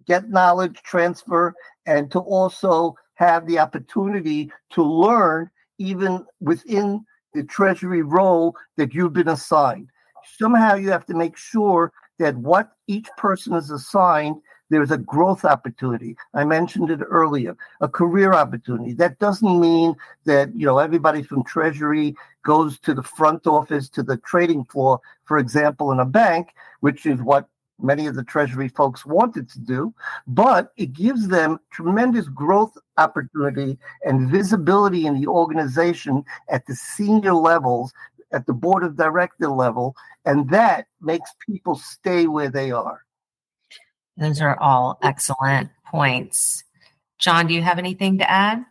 get 0.05 0.29
knowledge 0.29 0.81
transfer 0.83 1.53
and 1.85 2.11
to 2.11 2.19
also 2.19 2.95
have 3.15 3.47
the 3.47 3.59
opportunity 3.59 4.51
to 4.69 4.83
learn 4.83 5.49
even 5.79 6.25
within 6.39 7.03
the 7.33 7.43
treasury 7.43 8.01
role 8.01 8.55
that 8.77 8.93
you've 8.93 9.13
been 9.13 9.27
assigned 9.27 9.89
somehow 10.37 10.75
you 10.75 10.89
have 10.91 11.05
to 11.05 11.13
make 11.13 11.37
sure 11.37 11.91
that 12.19 12.35
what 12.37 12.71
each 12.87 13.07
person 13.17 13.53
is 13.53 13.69
assigned 13.69 14.37
there's 14.69 14.91
a 14.91 14.97
growth 14.97 15.45
opportunity. 15.45 16.17
I 16.33 16.43
mentioned 16.43 16.91
it 16.91 16.99
earlier 17.01 17.55
a 17.81 17.87
career 17.87 18.33
opportunity. 18.33 18.93
That 18.93 19.19
doesn't 19.19 19.59
mean 19.59 19.95
that 20.25 20.55
you 20.55 20.65
know 20.65 20.79
everybody 20.79 21.23
from 21.23 21.43
treasury 21.43 22.15
goes 22.43 22.79
to 22.79 22.93
the 22.93 23.03
front 23.03 23.47
office 23.47 23.89
to 23.89 24.03
the 24.03 24.17
trading 24.17 24.65
floor 24.65 24.99
for 25.25 25.37
example 25.37 25.91
in 25.91 25.99
a 25.99 26.05
bank 26.05 26.53
which 26.79 27.05
is 27.05 27.21
what 27.21 27.49
many 27.79 28.07
of 28.07 28.15
the 28.15 28.23
treasury 28.23 28.69
folks 28.69 29.05
wanted 29.05 29.49
to 29.49 29.59
do 29.59 29.93
but 30.27 30.71
it 30.77 30.93
gives 30.93 31.27
them 31.27 31.59
tremendous 31.71 32.27
growth 32.29 32.75
opportunity 32.97 33.77
and 34.03 34.29
visibility 34.29 35.05
in 35.05 35.19
the 35.19 35.27
organization 35.27 36.23
at 36.49 36.65
the 36.67 36.75
senior 36.75 37.33
levels 37.33 37.93
at 38.31 38.45
the 38.45 38.53
board 38.53 38.83
of 38.83 38.95
director 38.95 39.49
level, 39.49 39.95
and 40.27 40.49
that 40.49 40.85
makes 41.01 41.31
people 41.49 41.75
stay 41.75 42.27
where 42.27 42.49
they 42.49 42.69
are. 42.69 43.01
Those 44.17 44.41
are 44.41 44.59
all 44.59 44.99
excellent 45.01 45.69
points. 45.85 46.63
John, 47.17 47.47
do 47.47 47.53
you 47.53 47.61
have 47.61 47.79
anything 47.79 48.17
to 48.17 48.29
add? 48.29 48.65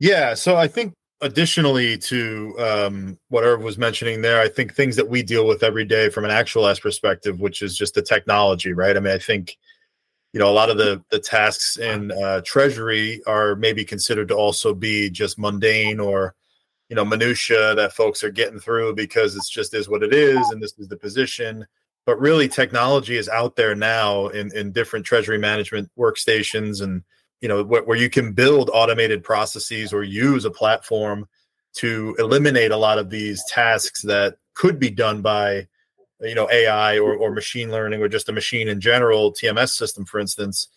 Yeah, 0.00 0.34
so 0.34 0.56
I 0.56 0.66
think 0.66 0.94
additionally 1.20 1.96
to 1.98 2.54
um, 2.58 3.18
what 3.28 3.44
Irv 3.44 3.62
was 3.62 3.78
mentioning 3.78 4.20
there, 4.22 4.40
I 4.40 4.48
think 4.48 4.74
things 4.74 4.96
that 4.96 5.08
we 5.08 5.22
deal 5.22 5.46
with 5.46 5.62
every 5.62 5.84
day 5.84 6.08
from 6.08 6.24
an 6.24 6.30
actualized 6.30 6.82
perspective, 6.82 7.40
which 7.40 7.62
is 7.62 7.76
just 7.76 7.94
the 7.94 8.02
technology, 8.02 8.72
right? 8.72 8.96
I 8.96 9.00
mean, 9.00 9.14
I 9.14 9.18
think 9.18 9.56
you 10.32 10.40
know 10.40 10.50
a 10.50 10.52
lot 10.52 10.70
of 10.70 10.76
the 10.76 11.02
the 11.10 11.18
tasks 11.18 11.76
in 11.76 12.12
uh, 12.12 12.42
Treasury 12.44 13.22
are 13.26 13.54
maybe 13.56 13.84
considered 13.84 14.28
to 14.28 14.34
also 14.34 14.74
be 14.74 15.08
just 15.08 15.38
mundane 15.38 16.00
or 16.00 16.34
you 16.88 16.96
know 16.96 17.04
minutia 17.04 17.74
that 17.74 17.92
folks 17.92 18.22
are 18.24 18.30
getting 18.30 18.58
through 18.58 18.94
because 18.94 19.36
it's 19.36 19.48
just 19.48 19.74
is 19.74 19.88
what 19.88 20.02
it 20.02 20.14
is 20.14 20.48
and 20.50 20.62
this 20.62 20.74
is 20.78 20.88
the 20.88 20.96
position. 20.96 21.66
But 22.06 22.18
really 22.20 22.48
technology 22.48 23.16
is 23.16 23.28
out 23.28 23.56
there 23.56 23.74
now 23.74 24.28
in 24.28 24.50
in 24.56 24.72
different 24.72 25.04
treasury 25.04 25.38
management 25.38 25.90
workstations 25.98 26.82
and 26.82 27.02
you 27.40 27.48
know 27.48 27.62
wh- 27.64 27.86
where 27.86 27.98
you 27.98 28.10
can 28.10 28.32
build 28.32 28.70
automated 28.72 29.22
processes 29.22 29.92
or 29.92 30.02
use 30.02 30.44
a 30.44 30.50
platform 30.50 31.28
to 31.74 32.16
eliminate 32.18 32.70
a 32.70 32.76
lot 32.76 32.98
of 32.98 33.10
these 33.10 33.44
tasks 33.48 34.02
that 34.02 34.36
could 34.54 34.78
be 34.78 34.90
done 34.90 35.22
by 35.22 35.66
you 36.20 36.34
know 36.34 36.48
ai 36.50 36.98
or, 36.98 37.14
or 37.14 37.30
machine 37.30 37.70
learning 37.70 38.02
or 38.02 38.08
just 38.08 38.28
a 38.28 38.32
machine 38.32 38.68
in 38.68 38.80
general 38.80 39.32
tms 39.32 39.70
system 39.70 40.04
for 40.04 40.18
instance 40.18 40.68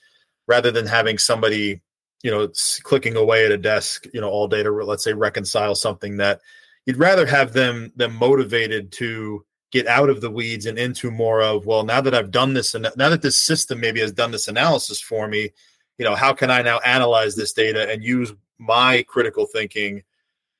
rather 0.47 0.69
than 0.69 0.85
having 0.85 1.17
somebody 1.17 1.81
you 2.23 2.31
know 2.31 2.49
clicking 2.83 3.15
away 3.15 3.45
at 3.45 3.51
a 3.51 3.57
desk 3.57 4.05
you 4.13 4.21
know 4.21 4.29
all 4.29 4.47
day 4.47 4.63
to 4.63 4.71
let's 4.71 5.03
say 5.03 5.13
reconcile 5.13 5.75
something 5.75 6.17
that 6.17 6.41
you'd 6.85 6.97
rather 6.97 7.25
have 7.25 7.53
them 7.53 7.91
them 7.95 8.15
motivated 8.15 8.91
to 8.91 9.45
get 9.71 9.87
out 9.87 10.09
of 10.09 10.21
the 10.21 10.29
weeds 10.29 10.65
and 10.65 10.77
into 10.77 11.09
more 11.09 11.41
of 11.41 11.65
well 11.65 11.83
now 11.83 12.01
that 12.01 12.13
i've 12.13 12.31
done 12.31 12.53
this 12.53 12.75
and 12.75 12.87
now 12.95 13.09
that 13.09 13.21
this 13.21 13.41
system 13.41 13.79
maybe 13.79 13.99
has 13.99 14.11
done 14.11 14.31
this 14.31 14.47
analysis 14.47 15.01
for 15.01 15.27
me 15.27 15.49
you 15.97 16.05
know 16.05 16.15
how 16.15 16.33
can 16.33 16.51
i 16.51 16.61
now 16.61 16.79
analyze 16.79 17.35
this 17.35 17.53
data 17.53 17.89
and 17.89 18.03
use 18.03 18.33
my 18.57 19.03
critical 19.07 19.45
thinking 19.45 20.03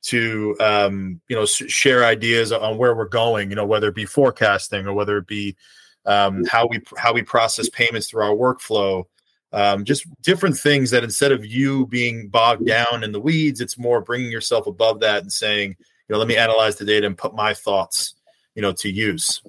to 0.04 0.56
um, 0.60 1.22
you 1.28 1.36
know 1.36 1.46
share 1.46 2.04
ideas 2.06 2.52
on 2.52 2.78
where 2.78 2.96
we're 2.96 3.08
going 3.08 3.50
you 3.50 3.56
know 3.56 3.66
whether 3.66 3.90
it 3.90 3.96
be 3.96 4.06
forecasting 4.06 4.88
or 4.88 4.94
whether 4.94 5.18
it 5.18 5.28
be 5.28 5.56
um, 6.06 6.44
how 6.46 6.66
we 6.66 6.82
how 6.98 7.14
we 7.14 7.22
process 7.22 7.70
payments 7.70 8.10
through 8.10 8.24
our 8.24 8.36
workflow 8.36 9.04
um, 9.54 9.84
just 9.84 10.06
different 10.22 10.58
things 10.58 10.92
that 10.92 11.04
instead 11.04 11.32
of 11.32 11.46
you 11.46 11.86
being 11.88 12.30
bogged 12.30 12.66
down 12.66 13.04
in 13.04 13.12
the 13.12 13.20
weeds 13.20 13.62
it's 13.62 13.78
more 13.78 14.02
bringing 14.02 14.32
yourself 14.32 14.68
above 14.68 15.00
that 15.00 15.22
and 15.22 15.32
saying 15.32 15.76
you 15.80 16.14
know 16.14 16.18
let 16.18 16.28
me 16.28 16.38
analyze 16.38 16.76
the 16.78 16.86
data 16.86 17.06
and 17.06 17.18
put 17.18 17.36
my 17.36 17.54
thoughts 17.54 18.16
you 18.56 18.62
know 18.62 18.74
to 18.74 18.90
use. 18.90 19.42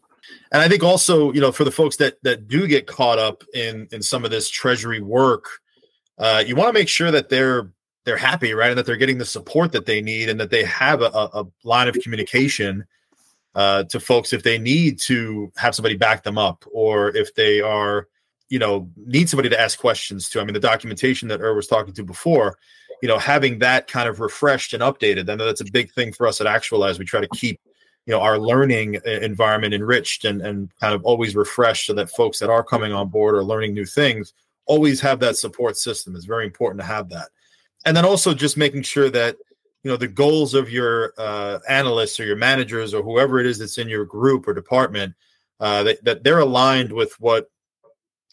And 0.53 0.63
i 0.63 0.69
think 0.69 0.83
also 0.83 1.33
you 1.33 1.41
know 1.41 1.53
for 1.53 1.65
the 1.65 1.71
folks 1.71 1.97
that 1.97 2.23
that 2.23 2.49
do 2.49 2.67
get 2.67 2.87
caught 2.87 3.19
up 3.19 3.45
in 3.55 3.89
in 3.93 4.03
some 4.03 4.25
of 4.25 4.31
this 4.31 4.49
treasury 4.49 5.01
work 5.01 5.47
uh, 6.19 6.45
you 6.47 6.55
want 6.55 6.69
to 6.69 6.73
make 6.73 6.89
sure 6.89 7.11
that 7.11 7.29
they're 7.29 7.73
they're 8.05 8.17
happy 8.17 8.53
right 8.53 8.71
and 8.71 8.79
that 8.79 8.87
they're 8.87 8.97
getting 8.97 9.19
the 9.19 9.25
support 9.25 9.73
that 9.73 9.87
they 9.87 10.01
need 10.01 10.29
and 10.29 10.39
that 10.41 10.51
they 10.51 10.65
have 10.65 11.03
a, 11.03 11.07
a 11.07 11.47
line 11.65 11.89
of 11.89 11.95
communication 12.03 12.85
uh, 13.55 13.85
to 13.85 14.01
folks 14.01 14.33
if 14.33 14.43
they 14.43 14.59
need 14.59 14.99
to 14.99 15.53
have 15.57 15.75
somebody 15.75 15.97
back 15.97 16.23
them 16.23 16.39
up 16.39 16.65
or 16.73 17.15
if 17.15 17.35
they 17.35 17.61
are 17.61 18.09
you 18.53 18.59
know 18.59 18.91
need 19.07 19.31
somebody 19.31 19.49
to 19.49 19.59
ask 19.59 19.79
questions 19.79 20.29
to. 20.29 20.41
I 20.41 20.45
mean 20.45 20.53
the 20.53 20.61
documentation 20.61 21.27
that 21.29 21.41
er 21.41 21.55
was 21.55 21.67
talking 21.67 21.95
to 21.95 22.05
before 22.05 22.59
you 23.01 23.09
know 23.09 23.17
having 23.17 23.59
that 23.61 23.89
kind 23.89 24.09
of 24.11 24.21
refreshed 24.21 24.75
and 24.75 24.83
updated 24.83 25.31
i 25.31 25.35
know 25.35 25.47
that's 25.47 25.63
a 25.63 25.73
big 25.73 25.91
thing 25.93 26.13
for 26.13 26.27
us 26.27 26.41
at 26.41 26.47
actualize. 26.47 26.99
We 26.99 27.07
try 27.07 27.23
to 27.23 27.29
keep 27.29 27.59
you 28.05 28.13
know 28.13 28.21
our 28.21 28.39
learning 28.39 29.01
environment 29.07 29.73
enriched 29.73 30.27
and 30.27 30.43
and 30.43 30.71
kind 30.81 30.95
of 30.95 31.03
always 31.03 31.35
refreshed 31.35 31.87
so 31.87 31.95
that 31.95 32.11
folks 32.11 32.39
that 32.41 32.51
are 32.51 32.63
coming 32.63 32.93
on 32.93 33.09
board 33.09 33.35
are 33.35 33.43
learning 33.43 33.73
new 33.73 33.87
things 33.87 34.35
always 34.67 35.01
have 35.01 35.19
that 35.21 35.37
support 35.37 35.77
system. 35.77 36.15
It's 36.15 36.25
very 36.27 36.45
important 36.45 36.81
to 36.81 36.87
have 36.87 37.09
that. 37.09 37.31
And 37.85 37.97
then 37.97 38.05
also 38.05 38.33
just 38.35 38.57
making 38.57 38.83
sure 38.83 39.11
that 39.11 39.37
you 39.83 39.91
know 39.91 39.97
the 39.97 40.09
goals 40.09 40.53
of 40.53 40.71
your 40.71 41.15
uh, 41.17 41.59
analysts 41.71 42.21
or 42.21 42.27
your 42.27 42.37
managers 42.37 42.93
or 42.93 43.03
whoever 43.03 43.41
it 43.41 43.47
is 43.47 43.59
that's 43.59 43.79
in 43.79 43.89
your 43.89 44.05
group 44.05 44.47
or 44.47 44.53
department 44.53 45.15
uh, 45.59 45.83
that, 45.85 46.05
that 46.05 46.23
they're 46.23 46.41
aligned 46.41 46.93
with 46.93 47.19
what 47.19 47.51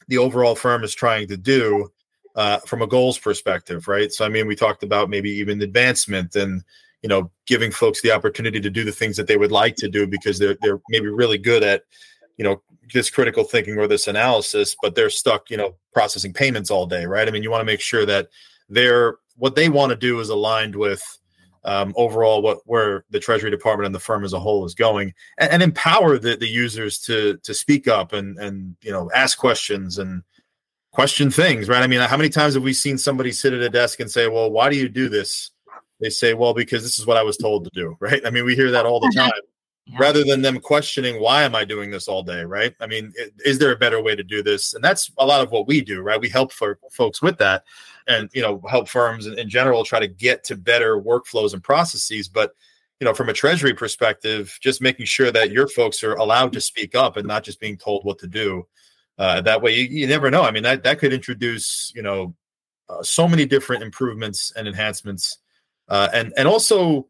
the 0.09 0.17
overall 0.17 0.55
firm 0.55 0.83
is 0.83 0.93
trying 0.93 1.27
to 1.27 1.37
do 1.37 1.89
uh, 2.35 2.59
from 2.59 2.81
a 2.81 2.87
goals 2.87 3.17
perspective 3.17 3.87
right? 3.87 4.11
So 4.11 4.25
i 4.25 4.29
mean 4.29 4.47
we 4.47 4.55
talked 4.55 4.83
about 4.83 5.09
maybe 5.09 5.31
even 5.31 5.61
advancement 5.61 6.35
and 6.35 6.63
you 7.01 7.09
know 7.09 7.31
giving 7.47 7.71
folks 7.71 8.01
the 8.01 8.11
opportunity 8.11 8.59
to 8.59 8.69
do 8.69 8.83
the 8.83 8.91
things 8.91 9.15
that 9.15 9.27
they 9.27 9.37
would 9.37 9.51
like 9.51 9.75
to 9.77 9.89
do 9.89 10.05
because 10.05 10.37
they're 10.37 10.57
they're 10.61 10.81
maybe 10.89 11.07
really 11.07 11.37
good 11.37 11.63
at 11.63 11.83
you 12.37 12.43
know 12.43 12.61
this 12.93 13.09
critical 13.09 13.43
thinking 13.43 13.77
or 13.77 13.87
this 13.87 14.07
analysis 14.07 14.75
but 14.81 14.95
they're 14.95 15.09
stuck 15.09 15.49
you 15.49 15.57
know 15.57 15.75
processing 15.93 16.33
payments 16.33 16.71
all 16.71 16.85
day 16.85 17.05
right? 17.05 17.27
I 17.27 17.31
mean 17.31 17.43
you 17.43 17.51
want 17.51 17.61
to 17.61 17.65
make 17.65 17.81
sure 17.81 18.05
that 18.05 18.27
they're 18.67 19.17
what 19.37 19.55
they 19.55 19.69
want 19.69 19.91
to 19.91 19.95
do 19.95 20.19
is 20.19 20.29
aligned 20.29 20.75
with 20.75 21.01
um, 21.63 21.93
overall 21.97 22.41
what 22.41 22.59
where 22.65 23.05
the 23.09 23.19
treasury 23.19 23.51
department 23.51 23.85
and 23.85 23.95
the 23.95 23.99
firm 23.99 24.23
as 24.23 24.33
a 24.33 24.39
whole 24.39 24.65
is 24.65 24.73
going 24.73 25.13
and, 25.37 25.51
and, 25.51 25.63
empower 25.63 26.17
the, 26.17 26.35
the 26.35 26.47
users 26.47 26.99
to 26.99 27.37
to 27.43 27.53
speak 27.53 27.87
up 27.87 28.13
and 28.13 28.37
and 28.39 28.75
you 28.81 28.91
know 28.91 29.09
ask 29.13 29.37
questions 29.37 29.97
and 29.97 30.23
question 30.91 31.29
things 31.29 31.67
right? 31.67 31.83
I 31.83 31.87
mean 31.87 31.99
how 31.99 32.17
many 32.17 32.29
times 32.29 32.53
have 32.53 32.63
we 32.63 32.73
seen 32.73 32.97
somebody 32.97 33.31
sit 33.31 33.53
at 33.53 33.61
a 33.61 33.69
desk 33.69 33.99
and 33.99 34.09
say 34.09 34.27
well 34.27 34.49
why 34.49 34.69
do 34.69 34.77
you 34.77 34.89
do 34.89 35.09
this? 35.09 35.51
They 35.99 36.09
say 36.09 36.33
well 36.33 36.53
because 36.53 36.83
this 36.83 36.97
is 36.97 37.05
what 37.05 37.17
i 37.17 37.23
was 37.23 37.37
told 37.37 37.65
to 37.65 37.71
do 37.73 37.97
right? 37.99 38.25
I 38.25 38.29
mean 38.29 38.45
we 38.45 38.55
hear 38.55 38.71
that 38.71 38.85
all 38.85 38.99
the 38.99 39.11
time 39.15 39.31
yeah. 39.85 39.97
rather 39.99 40.23
than 40.23 40.41
them 40.41 40.59
questioning 40.59 41.21
why 41.21 41.43
am 41.43 41.55
i 41.55 41.65
doing 41.65 41.91
this 41.91 42.07
all 42.07 42.23
day? 42.23 42.43
right? 42.43 42.73
I 42.79 42.87
mean 42.87 43.13
is 43.39 43.59
there 43.59 43.71
a 43.71 43.77
better 43.77 44.01
way 44.01 44.15
to 44.15 44.23
do 44.23 44.41
this? 44.41 44.73
And 44.73 44.83
that's 44.83 45.11
a 45.17 45.25
lot 45.25 45.41
of 45.41 45.51
what 45.51 45.67
we 45.67 45.81
do 45.81 46.01
right? 46.01 46.21
We 46.21 46.29
help 46.29 46.53
for 46.53 46.79
folks 46.89 47.21
with 47.21 47.37
that 47.39 47.65
and 48.09 48.29
you 48.33 48.41
know 48.41 48.61
help 48.69 48.89
firms 48.89 49.25
in, 49.25 49.37
in 49.39 49.49
general 49.49 49.83
try 49.83 49.99
to 49.99 50.07
get 50.07 50.43
to 50.43 50.55
better 50.55 50.99
workflows 50.99 51.53
and 51.53 51.63
processes 51.63 52.27
but 52.27 52.53
you 52.99 53.05
know 53.05 53.13
from 53.13 53.29
a 53.29 53.33
treasury 53.33 53.73
perspective 53.73 54.57
just 54.61 54.81
making 54.81 55.05
sure 55.05 55.31
that 55.31 55.51
your 55.51 55.67
folks 55.67 56.03
are 56.03 56.15
allowed 56.15 56.51
to 56.51 56.59
speak 56.59 56.95
up 56.95 57.15
and 57.15 57.27
not 57.27 57.43
just 57.43 57.59
being 57.59 57.77
told 57.77 58.03
what 58.03 58.19
to 58.19 58.27
do. 58.27 58.65
Uh, 59.17 59.41
that 59.41 59.61
way 59.61 59.75
you, 59.75 59.83
you, 59.85 60.07
never 60.07 60.31
know. 60.31 60.43
I 60.43 60.51
mean 60.51 60.63
that, 60.63 60.83
that 60.83 60.99
could 60.99 61.13
introduce 61.13 61.91
you 61.95 62.01
know 62.01 62.35
uh, 62.89 63.03
so 63.03 63.27
many 63.27 63.45
different 63.45 63.83
improvements 63.83 64.51
and 64.55 64.67
enhancements. 64.67 65.37
Uh, 65.87 66.09
and 66.13 66.33
and 66.37 66.47
also 66.47 67.07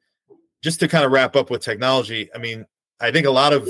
just 0.61 0.79
to 0.79 0.87
kind 0.87 1.05
of 1.05 1.11
wrap 1.11 1.35
up 1.35 1.49
with 1.49 1.61
technology 1.61 2.29
i 2.35 2.37
mean 2.37 2.65
i 2.99 3.11
think 3.11 3.25
a 3.25 3.31
lot 3.31 3.53
of 3.53 3.69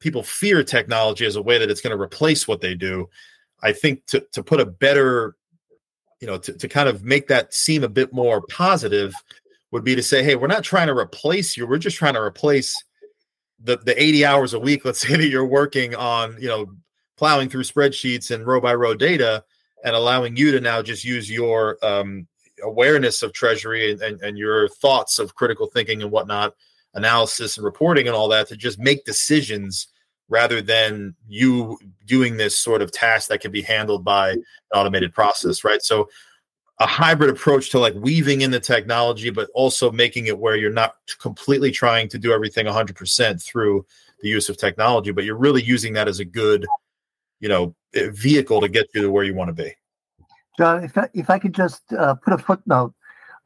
people 0.00 0.22
fear 0.22 0.64
technology 0.64 1.24
as 1.26 1.36
a 1.36 1.42
way 1.42 1.58
that 1.58 1.70
it's 1.70 1.82
going 1.82 1.96
to 1.96 2.02
replace 2.02 2.48
what 2.48 2.60
they 2.60 2.74
do. 2.74 3.08
I 3.62 3.72
think 3.72 4.06
to, 4.06 4.26
to 4.32 4.42
put 4.42 4.60
a 4.60 4.66
better 4.66 5.36
you 6.20 6.26
know, 6.26 6.38
to, 6.38 6.52
to 6.52 6.68
kind 6.68 6.88
of 6.88 7.02
make 7.02 7.28
that 7.28 7.52
seem 7.54 7.82
a 7.82 7.88
bit 7.88 8.12
more 8.12 8.42
positive 8.42 9.14
would 9.70 9.84
be 9.84 9.94
to 9.94 10.02
say, 10.02 10.22
hey, 10.22 10.36
we're 10.36 10.46
not 10.46 10.64
trying 10.64 10.88
to 10.88 10.96
replace 10.96 11.56
you. 11.56 11.66
We're 11.66 11.78
just 11.78 11.96
trying 11.96 12.14
to 12.14 12.20
replace 12.20 12.74
the, 13.62 13.76
the 13.78 14.00
80 14.00 14.24
hours 14.24 14.54
a 14.54 14.60
week, 14.60 14.84
let's 14.84 15.00
say 15.06 15.16
that 15.16 15.28
you're 15.28 15.46
working 15.46 15.94
on, 15.94 16.36
you 16.40 16.48
know, 16.48 16.66
plowing 17.16 17.48
through 17.48 17.64
spreadsheets 17.64 18.30
and 18.30 18.46
row 18.46 18.60
by 18.60 18.74
row 18.74 18.94
data 18.94 19.44
and 19.84 19.94
allowing 19.94 20.36
you 20.36 20.52
to 20.52 20.60
now 20.60 20.82
just 20.82 21.04
use 21.04 21.30
your 21.30 21.78
um, 21.82 22.26
awareness 22.62 23.22
of 23.22 23.32
treasury 23.32 23.92
and, 23.92 24.02
and, 24.02 24.20
and 24.22 24.38
your 24.38 24.68
thoughts 24.68 25.18
of 25.18 25.34
critical 25.34 25.66
thinking 25.66 26.02
and 26.02 26.10
whatnot, 26.10 26.54
analysis 26.94 27.56
and 27.56 27.64
reporting 27.64 28.06
and 28.06 28.16
all 28.16 28.28
that 28.28 28.48
to 28.48 28.56
just 28.56 28.78
make 28.78 29.04
decisions 29.04 29.88
rather 30.30 30.62
than 30.62 31.14
you 31.28 31.78
doing 32.06 32.38
this 32.38 32.56
sort 32.56 32.80
of 32.80 32.90
task 32.90 33.28
that 33.28 33.40
can 33.40 33.50
be 33.50 33.60
handled 33.60 34.04
by 34.04 34.30
an 34.30 34.44
automated 34.74 35.12
process, 35.12 35.64
right? 35.64 35.82
So 35.82 36.08
a 36.78 36.86
hybrid 36.86 37.28
approach 37.28 37.68
to 37.70 37.78
like 37.78 37.94
weaving 37.96 38.40
in 38.40 38.50
the 38.50 38.60
technology, 38.60 39.28
but 39.28 39.50
also 39.52 39.92
making 39.92 40.28
it 40.28 40.38
where 40.38 40.56
you're 40.56 40.72
not 40.72 40.94
completely 41.18 41.70
trying 41.70 42.08
to 42.08 42.18
do 42.18 42.32
everything 42.32 42.64
100% 42.64 43.42
through 43.42 43.84
the 44.22 44.28
use 44.28 44.48
of 44.48 44.56
technology, 44.56 45.10
but 45.10 45.24
you're 45.24 45.36
really 45.36 45.62
using 45.62 45.92
that 45.94 46.08
as 46.08 46.20
a 46.20 46.24
good, 46.24 46.66
you 47.40 47.48
know, 47.48 47.74
eh, 47.94 48.08
vehicle 48.12 48.60
to 48.60 48.68
get 48.68 48.86
you 48.94 49.02
to 49.02 49.10
where 49.10 49.24
you 49.24 49.34
want 49.34 49.48
to 49.48 49.62
be. 49.62 49.74
John, 50.56 50.84
if 50.84 50.96
I, 50.96 51.08
if 51.12 51.28
I 51.28 51.38
could 51.38 51.54
just 51.54 51.92
uh, 51.92 52.14
put 52.14 52.32
a 52.32 52.38
footnote 52.38 52.94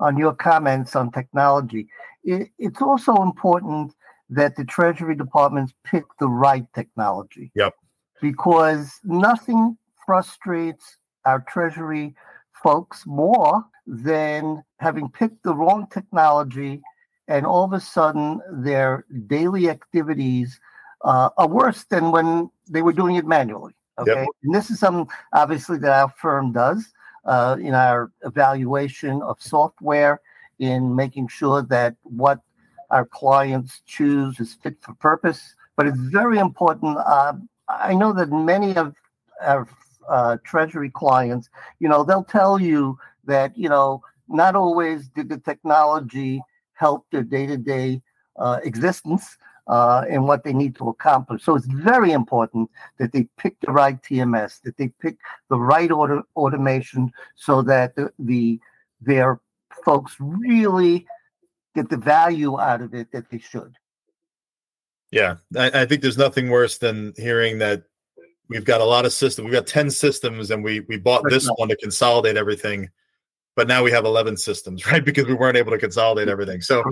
on 0.01 0.17
your 0.17 0.35
comments 0.35 0.95
on 0.95 1.11
technology, 1.11 1.89
it, 2.25 2.51
it's 2.59 2.83
also 2.83 3.15
important 3.17 3.95
that 4.35 4.57
the 4.57 4.65
Treasury 4.65 5.15
departments 5.15 5.73
pick 5.85 6.05
the 6.19 6.29
right 6.29 6.67
technology. 6.75 7.51
Yep. 7.55 7.75
Because 8.21 8.91
nothing 9.05 9.77
frustrates 10.07 10.97
our 11.25 11.41
Treasury 11.49 12.15
folks 12.63 13.07
more 13.07 13.65
than 13.87 14.63
having 14.79 15.11
picked 15.11 15.43
the 15.43 15.55
wrong 15.55 15.87
technology 15.93 16.81
and 17.29 17.47
all 17.47 17.65
of 17.65 17.73
a 17.73 17.81
sudden 17.81 18.41
their 18.51 19.05
daily 19.27 19.69
activities 19.69 20.61
uh, 21.03 21.31
are 21.37 21.49
worse 21.49 21.85
than 21.85 22.11
when 22.11 22.51
they 22.69 22.83
were 22.83 22.93
doing 22.93 23.17
it 23.17 23.27
manually. 23.27 23.75
Okay. 23.99 24.13
Yep. 24.13 24.29
And 24.43 24.55
this 24.55 24.71
is 24.71 24.79
something 24.81 25.07
obviously 25.33 25.79
that 25.79 25.93
our 25.93 26.13
firm 26.19 26.53
does 26.53 26.93
uh, 27.25 27.57
in 27.61 27.75
our 27.75 28.11
evaluation 28.23 29.23
of 29.23 29.41
software, 29.41 30.21
in 30.59 30.95
making 30.95 31.29
sure 31.29 31.63
that 31.63 31.97
what 32.03 32.41
our 32.95 33.05
clients 33.05 33.83
choose 33.87 34.39
is 34.39 34.55
fit 34.55 34.77
for 34.81 34.95
purpose. 34.95 35.55
But 35.77 35.89
it's 35.89 35.99
very 35.99 36.39
important. 36.39 36.97
Uh, 36.99 37.35
I 37.69 37.93
know 37.95 38.13
that 38.13 38.31
many 38.31 38.77
of 38.77 38.95
our 39.43 39.69
uh, 40.09 40.37
Treasury 40.45 40.91
clients, 40.91 41.51
you 41.81 41.89
know, 41.89 42.05
they'll 42.05 42.23
tell 42.23 42.61
you 42.61 42.97
that, 43.25 43.59
you 43.59 43.69
know, 43.69 44.01
not 44.29 44.55
always 44.55 45.09
did 45.09 45.29
the 45.29 45.39
technology 45.39 46.41
help 46.75 47.07
their 47.11 47.25
day 47.25 47.47
to 47.47 47.57
day 47.57 48.01
existence 48.63 49.37
uh, 49.67 50.05
and 50.09 50.25
what 50.29 50.45
they 50.45 50.53
need 50.53 50.77
to 50.77 50.89
accomplish. 50.89 51.43
So 51.43 51.57
it's 51.57 51.67
very 51.67 52.13
important 52.13 52.71
that 52.99 53.13
they 53.13 53.29
pick 53.39 53.59
the 53.61 53.73
right 53.73 54.01
TMS, 54.01 54.61
that 54.63 54.77
they 54.77 54.89
pick 55.01 55.17
the 55.49 55.59
right 55.59 55.91
auto- 55.91 56.27
automation 56.37 57.11
so 57.35 57.63
that 57.63 57.97
the, 57.97 58.13
the 58.19 58.61
their 59.01 59.41
folks 59.85 60.17
really 60.19 61.07
get 61.75 61.89
the 61.89 61.97
value 61.97 62.61
out 62.61 62.81
of 62.81 62.95
it 62.95 63.11
that 63.13 63.31
they 63.31 63.39
should. 63.39 63.75
Yeah, 65.11 65.37
I, 65.57 65.83
I 65.83 65.87
think 65.87 66.03
there's 66.03 66.19
nothing 66.19 66.51
worse 66.51 66.79
than 66.79 67.13
hearing 67.17 67.59
that 67.59 67.85
we've 68.49 68.65
got 68.65 68.81
a 68.81 68.85
lot 68.85 69.05
of 69.05 69.13
systems. 69.13 69.45
We've 69.45 69.55
got 69.55 69.67
10 69.67 69.91
systems 69.91 70.51
and 70.51 70.65
we 70.65 70.81
we 70.81 70.97
bought 70.97 71.23
this 71.29 71.49
one 71.57 71.69
to 71.69 71.77
consolidate 71.77 72.37
everything, 72.37 72.91
but 73.55 73.69
now 73.69 73.83
we 73.83 73.91
have 73.93 74.05
11 74.05 74.37
systems, 74.37 74.87
right? 74.91 75.05
Because 75.05 75.27
we 75.27 75.35
weren't 75.35 75.57
able 75.57 75.73
to 75.73 75.79
consolidate 75.79 76.25
mm-hmm. 76.25 76.33
everything. 76.33 76.61
So 76.61 76.83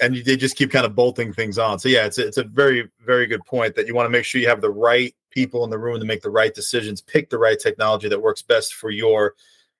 and 0.00 0.16
they 0.16 0.36
just 0.36 0.56
keep 0.56 0.70
kind 0.70 0.86
of 0.86 0.94
bolting 0.94 1.32
things 1.32 1.58
on. 1.58 1.78
So 1.78 1.88
yeah, 1.88 2.06
it's 2.06 2.18
it's 2.18 2.38
a 2.38 2.44
very 2.44 2.88
very 3.04 3.26
good 3.26 3.44
point 3.44 3.74
that 3.76 3.86
you 3.86 3.94
want 3.94 4.06
to 4.06 4.10
make 4.10 4.24
sure 4.24 4.40
you 4.40 4.48
have 4.48 4.60
the 4.60 4.70
right 4.70 5.14
people 5.30 5.64
in 5.64 5.70
the 5.70 5.78
room 5.78 5.98
to 6.00 6.06
make 6.06 6.22
the 6.22 6.30
right 6.30 6.54
decisions, 6.54 7.00
pick 7.00 7.30
the 7.30 7.38
right 7.38 7.58
technology 7.58 8.08
that 8.08 8.20
works 8.20 8.42
best 8.42 8.74
for 8.74 8.90
your 8.90 9.34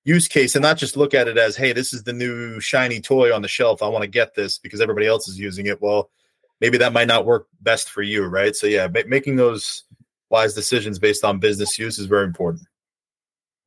use 0.04 0.28
case 0.28 0.54
and 0.54 0.62
not 0.62 0.78
just 0.78 0.96
look 0.96 1.14
at 1.14 1.28
it 1.28 1.38
as, 1.38 1.56
hey, 1.56 1.72
this 1.72 1.92
is 1.92 2.02
the 2.02 2.12
new 2.12 2.60
shiny 2.60 3.00
toy 3.00 3.34
on 3.34 3.42
the 3.42 3.48
shelf. 3.48 3.82
I 3.82 3.88
want 3.88 4.02
to 4.02 4.08
get 4.08 4.34
this 4.34 4.58
because 4.58 4.80
everybody 4.80 5.06
else 5.06 5.28
is 5.28 5.38
using 5.38 5.66
it. 5.66 5.80
Well, 5.80 6.10
maybe 6.60 6.78
that 6.78 6.92
might 6.92 7.08
not 7.08 7.26
work 7.26 7.46
best 7.60 7.90
for 7.90 8.02
you, 8.02 8.24
right? 8.24 8.56
So 8.56 8.66
yeah, 8.66 8.88
ma- 8.88 9.00
making 9.06 9.36
those 9.36 9.84
wise 10.30 10.54
decisions 10.54 10.98
based 10.98 11.24
on 11.24 11.38
business 11.38 11.78
use 11.78 11.98
is 11.98 12.06
very 12.06 12.24
important. 12.24 12.66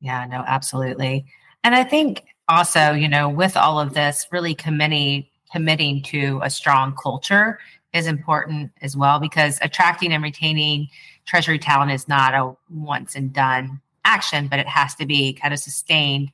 Yeah, 0.00 0.26
no, 0.26 0.44
absolutely. 0.46 1.26
And 1.64 1.74
I 1.74 1.84
think 1.84 2.24
also, 2.48 2.92
you 2.92 3.08
know, 3.08 3.28
with 3.28 3.56
all 3.56 3.80
of 3.80 3.94
this, 3.94 4.26
really 4.30 4.54
committing 4.54 5.26
committing 5.52 6.02
to 6.02 6.40
a 6.42 6.50
strong 6.50 6.94
culture 7.00 7.58
is 7.92 8.06
important 8.06 8.70
as 8.82 8.96
well 8.96 9.20
because 9.20 9.58
attracting 9.62 10.12
and 10.12 10.22
retaining 10.22 10.88
treasury 11.24 11.58
talent 11.58 11.92
is 11.92 12.08
not 12.08 12.34
a 12.34 12.52
once 12.68 13.14
and 13.14 13.32
done 13.32 13.80
action, 14.06 14.48
but 14.48 14.58
it 14.58 14.68
has 14.68 14.94
to 14.96 15.06
be 15.06 15.32
kind 15.34 15.52
of 15.52 15.60
sustained 15.60 16.30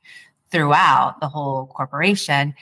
throughout 0.51 1.19
the 1.19 1.27
whole 1.27 1.65
corporation. 1.67 2.53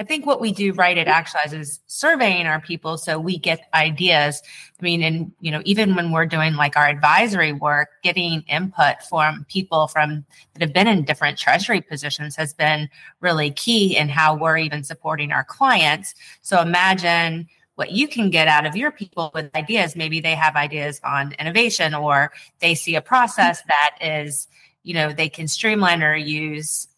I 0.00 0.02
think 0.02 0.24
what 0.24 0.40
we 0.40 0.50
do 0.50 0.72
right 0.72 0.96
at 0.96 1.08
Actualize 1.08 1.52
is 1.52 1.80
surveying 1.86 2.46
our 2.46 2.58
people 2.58 2.96
so 2.96 3.18
we 3.18 3.36
get 3.36 3.68
ideas. 3.74 4.40
I 4.80 4.82
mean, 4.82 5.02
and 5.02 5.30
you 5.40 5.50
know, 5.50 5.60
even 5.66 5.94
when 5.94 6.10
we're 6.10 6.24
doing 6.24 6.54
like 6.54 6.74
our 6.74 6.88
advisory 6.88 7.52
work, 7.52 7.88
getting 8.02 8.40
input 8.48 9.02
from 9.10 9.44
people 9.50 9.88
from 9.88 10.24
that 10.54 10.62
have 10.62 10.72
been 10.72 10.88
in 10.88 11.04
different 11.04 11.36
treasury 11.36 11.82
positions 11.82 12.34
has 12.36 12.54
been 12.54 12.88
really 13.20 13.50
key 13.50 13.94
in 13.94 14.08
how 14.08 14.34
we're 14.34 14.56
even 14.56 14.84
supporting 14.84 15.32
our 15.32 15.44
clients. 15.44 16.14
So 16.40 16.62
imagine 16.62 17.46
what 17.74 17.92
you 17.92 18.06
can 18.08 18.30
get 18.30 18.48
out 18.48 18.66
of 18.66 18.76
your 18.76 18.90
people 18.90 19.30
with 19.34 19.54
ideas. 19.54 19.96
Maybe 19.96 20.20
they 20.20 20.34
have 20.34 20.56
ideas 20.56 21.00
on 21.02 21.32
innovation 21.38 21.94
or 21.94 22.32
they 22.58 22.74
see 22.74 22.94
a 22.94 23.00
process 23.00 23.60
mm-hmm. 23.60 23.68
that 23.70 24.24
is, 24.24 24.48
you 24.82 24.94
know, 24.94 25.12
they 25.12 25.28
can 25.28 25.48
streamline 25.48 26.02
or 26.02 26.14
use 26.14 26.88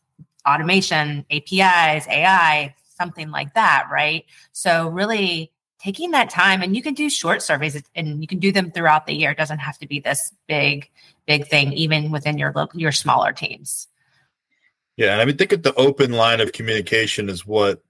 automation, 0.46 1.24
APIs, 1.30 2.08
AI, 2.08 2.74
something 2.96 3.30
like 3.30 3.54
that, 3.54 3.88
right? 3.90 4.24
So 4.52 4.88
really 4.88 5.52
taking 5.78 6.12
that 6.12 6.30
time 6.30 6.62
and 6.62 6.76
you 6.76 6.82
can 6.82 6.94
do 6.94 7.10
short 7.10 7.42
surveys 7.42 7.80
and 7.94 8.20
you 8.20 8.26
can 8.28 8.38
do 8.38 8.52
them 8.52 8.70
throughout 8.70 9.06
the 9.06 9.14
year. 9.14 9.32
It 9.32 9.38
doesn't 9.38 9.58
have 9.58 9.78
to 9.78 9.86
be 9.86 10.00
this 10.00 10.32
big, 10.46 10.88
big 11.26 11.46
thing, 11.46 11.72
even 11.72 12.10
within 12.10 12.38
your 12.38 12.52
local, 12.54 12.80
your 12.80 12.92
smaller 12.92 13.32
teams. 13.32 13.88
Yeah, 14.96 15.12
and 15.12 15.22
I 15.22 15.24
mean, 15.24 15.36
think 15.36 15.52
of 15.52 15.62
the 15.62 15.74
open 15.74 16.12
line 16.12 16.40
of 16.40 16.52
communication 16.52 17.28
is 17.28 17.46
what 17.46 17.82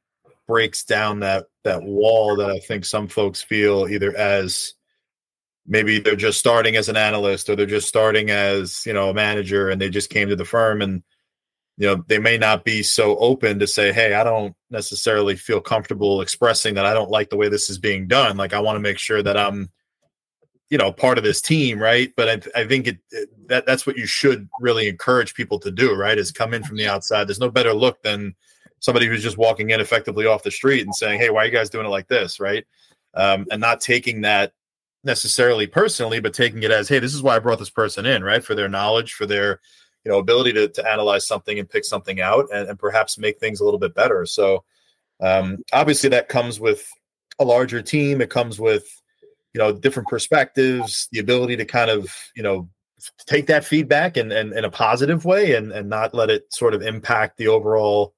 breaks 0.47 0.85
down 0.85 1.21
that 1.21 1.47
that 1.65 1.83
wall 1.83 2.37
that 2.37 2.51
I 2.51 2.59
think 2.59 2.85
some 2.85 3.09
folks 3.09 3.43
feel 3.43 3.89
either 3.89 4.17
as 4.17 4.75
maybe 5.67 5.99
they're 5.99 6.17
just 6.17 6.39
starting 6.39 6.77
as 6.77 6.89
an 6.89 6.97
analyst 6.97 7.49
or 7.49 7.57
they're 7.57 7.67
just 7.67 7.89
starting 7.89 8.31
as 8.31 8.85
you 8.87 8.93
know 8.93 9.11
a 9.11 9.15
manager 9.15 9.71
and 9.71 9.81
they 9.81 9.89
just 9.89 10.11
came 10.11 10.29
to 10.29 10.37
the 10.37 10.45
firm 10.45 10.83
and 10.83 11.03
you 11.77 11.87
know 11.87 12.05
they 12.09 12.19
may 12.19 12.37
not 12.37 12.65
be 12.65 12.83
so 12.83 13.17
open 13.19 13.59
to 13.59 13.67
say 13.67 13.93
hey 13.93 14.15
i 14.15 14.25
don't 14.25 14.55
necessarily 14.71 15.37
feel 15.37 15.61
comfortable 15.61 16.21
expressing 16.21 16.75
that. 16.75 16.87
I 16.87 16.95
don't 16.95 17.11
like 17.11 17.31
the 17.31 17.37
way 17.37 17.49
this 17.49 17.71
is 17.71 17.79
being 17.79 18.09
done. 18.09 18.37
Like 18.37 18.53
i 18.53 18.61
want 18.61 18.77
to 18.77 18.81
make 18.81 18.99
sure 18.99 19.23
that 19.23 19.37
i'm 19.37 19.71
you 20.69 20.79
know 20.79 20.91
part 20.91 21.19
of 21.19 21.25
this 21.25 21.41
team 21.41 21.79
right? 21.79 22.13
But 22.17 22.29
i, 22.29 22.61
I 22.61 22.67
think 22.67 22.89
it, 22.89 22.99
it, 23.11 23.29
that 23.49 23.67
that's 23.67 23.87
what 23.87 23.97
you 23.97 24.07
should 24.07 24.49
really 24.61 24.89
encourage 24.89 25.35
people 25.35 25.59
to 25.61 25.71
do 25.71 25.95
right 25.95 26.19
is 26.19 26.33
come 26.33 26.55
in 26.55 26.65
from 26.65 26.77
the 26.77 26.89
outside. 26.89 27.29
There's 27.29 27.41
no 27.41 27.51
better 27.51 27.73
look 27.73 28.03
than 28.03 28.35
somebody 28.83 29.07
who's 29.07 29.23
just 29.23 29.38
walking 29.38 29.71
in 29.71 29.81
effectively 29.81 30.27
off 30.27 30.42
the 30.42 30.51
street 30.51 30.83
and 30.83 30.95
saying 30.95 31.18
hey 31.18 31.31
why 31.31 31.42
are 31.42 31.47
you 31.47 31.53
guys 31.53 31.71
doing 31.71 31.87
it 31.87 31.90
like 31.90 32.09
this? 32.09 32.38
Right? 32.38 32.66
Um, 33.14 33.47
and 33.51 33.61
not 33.61 33.81
taking 33.81 34.23
that 34.23 34.53
necessarily 35.05 35.66
personally 35.66 36.21
but 36.21 36.35
taking 36.35 36.62
it 36.62 36.71
as 36.71 36.88
hey 36.88 37.01
this 37.01 37.12
is 37.12 37.25
why 37.25 37.35
i 37.35 37.40
brought 37.40 37.59
this 37.59 37.71
person 37.71 38.07
in 38.07 38.23
right? 38.23 38.45
For 38.45 38.55
their 38.55 38.68
knowledge 38.68 39.14
for 39.14 39.27
their 39.27 39.61
you 40.05 40.11
know 40.11 40.18
ability 40.18 40.53
to, 40.53 40.68
to 40.68 40.90
analyze 40.90 41.27
something 41.27 41.59
and 41.59 41.68
pick 41.68 41.85
something 41.85 42.21
out 42.21 42.47
and, 42.53 42.68
and 42.68 42.79
perhaps 42.79 43.18
make 43.18 43.38
things 43.38 43.61
a 43.61 43.64
little 43.64 43.81
bit 43.81 43.95
better. 43.95 44.27
So 44.27 44.64
um, 45.21 45.59
obviously 45.73 46.11
that 46.11 46.29
comes 46.29 46.59
with 46.59 46.87
a 47.38 47.45
larger 47.45 47.83
team. 47.83 48.21
It 48.21 48.31
comes 48.31 48.59
with 48.59 48.85
you 49.55 49.59
know 49.59 49.73
different 49.73 50.09
perspectives 50.09 51.09
the 51.12 51.18
ability 51.18 51.57
to 51.57 51.64
kind 51.64 51.90
of 51.90 52.12
you 52.35 52.42
know 52.42 52.68
take 53.27 53.47
that 53.47 53.64
feedback 53.64 54.16
and 54.16 54.33
and 54.33 54.53
in 54.53 54.64
a 54.64 54.71
positive 54.71 55.25
way 55.25 55.55
and 55.55 55.73
and 55.73 55.88
not 55.88 56.14
let 56.14 56.31
it 56.31 56.53
sort 56.53 56.75
of 56.75 56.83
impact 56.83 57.37
the 57.37 57.49
overall 57.49 58.14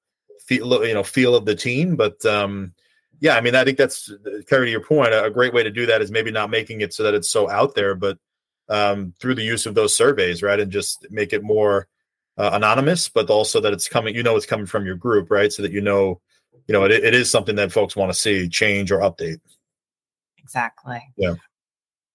feel 0.47 0.87
you 0.87 0.95
know 0.95 1.03
feel 1.03 1.35
of 1.35 1.45
the 1.45 1.55
team 1.55 1.97
but 1.97 2.25
um 2.27 2.73
yeah 3.21 3.37
i 3.37 3.41
mean 3.41 3.55
i 3.55 3.65
think 3.65 3.79
that's 3.79 4.13
Kerry 4.49 4.67
to 4.67 4.71
your 4.71 4.85
point 4.85 5.15
a, 5.15 5.25
a 5.25 5.31
great 5.31 5.55
way 5.55 5.63
to 5.63 5.71
do 5.71 5.87
that 5.87 6.03
is 6.03 6.11
maybe 6.11 6.31
not 6.31 6.51
making 6.51 6.81
it 6.81 6.93
so 6.93 7.03
that 7.03 7.15
it's 7.15 7.29
so 7.29 7.51
out 7.51 7.75
there 7.75 7.95
but 7.95 8.19
um, 8.69 9.15
through 9.21 9.35
the 9.35 9.43
use 9.43 9.67
of 9.67 9.75
those 9.75 9.95
surveys, 9.95 10.43
right? 10.43 10.59
And 10.59 10.71
just 10.71 11.07
make 11.11 11.33
it 11.33 11.43
more 11.43 11.89
uh, 12.37 12.51
anonymous, 12.53 13.09
but 13.09 13.31
also 13.31 13.61
that 13.61 13.73
it's 13.73 13.89
coming, 13.89 14.15
you 14.15 14.23
know, 14.23 14.37
it's 14.37 14.47
coming 14.47 14.67
from 14.67 14.87
your 14.87 14.97
group, 14.97 15.31
right? 15.31 15.53
So 15.53 15.63
that 15.63 15.73
you 15.73 15.81
know, 15.81 16.21
you 16.67 16.73
know, 16.73 16.85
it, 16.85 16.93
it 16.93 17.15
is 17.15 17.31
something 17.31 17.57
that 17.57 17.73
folks 17.73 17.97
want 17.97 18.13
to 18.13 18.19
see 18.19 18.49
change 18.49 18.91
or 18.91 19.01
update. 19.01 19.41
Exactly. 20.39 21.03
Yeah. 21.17 21.35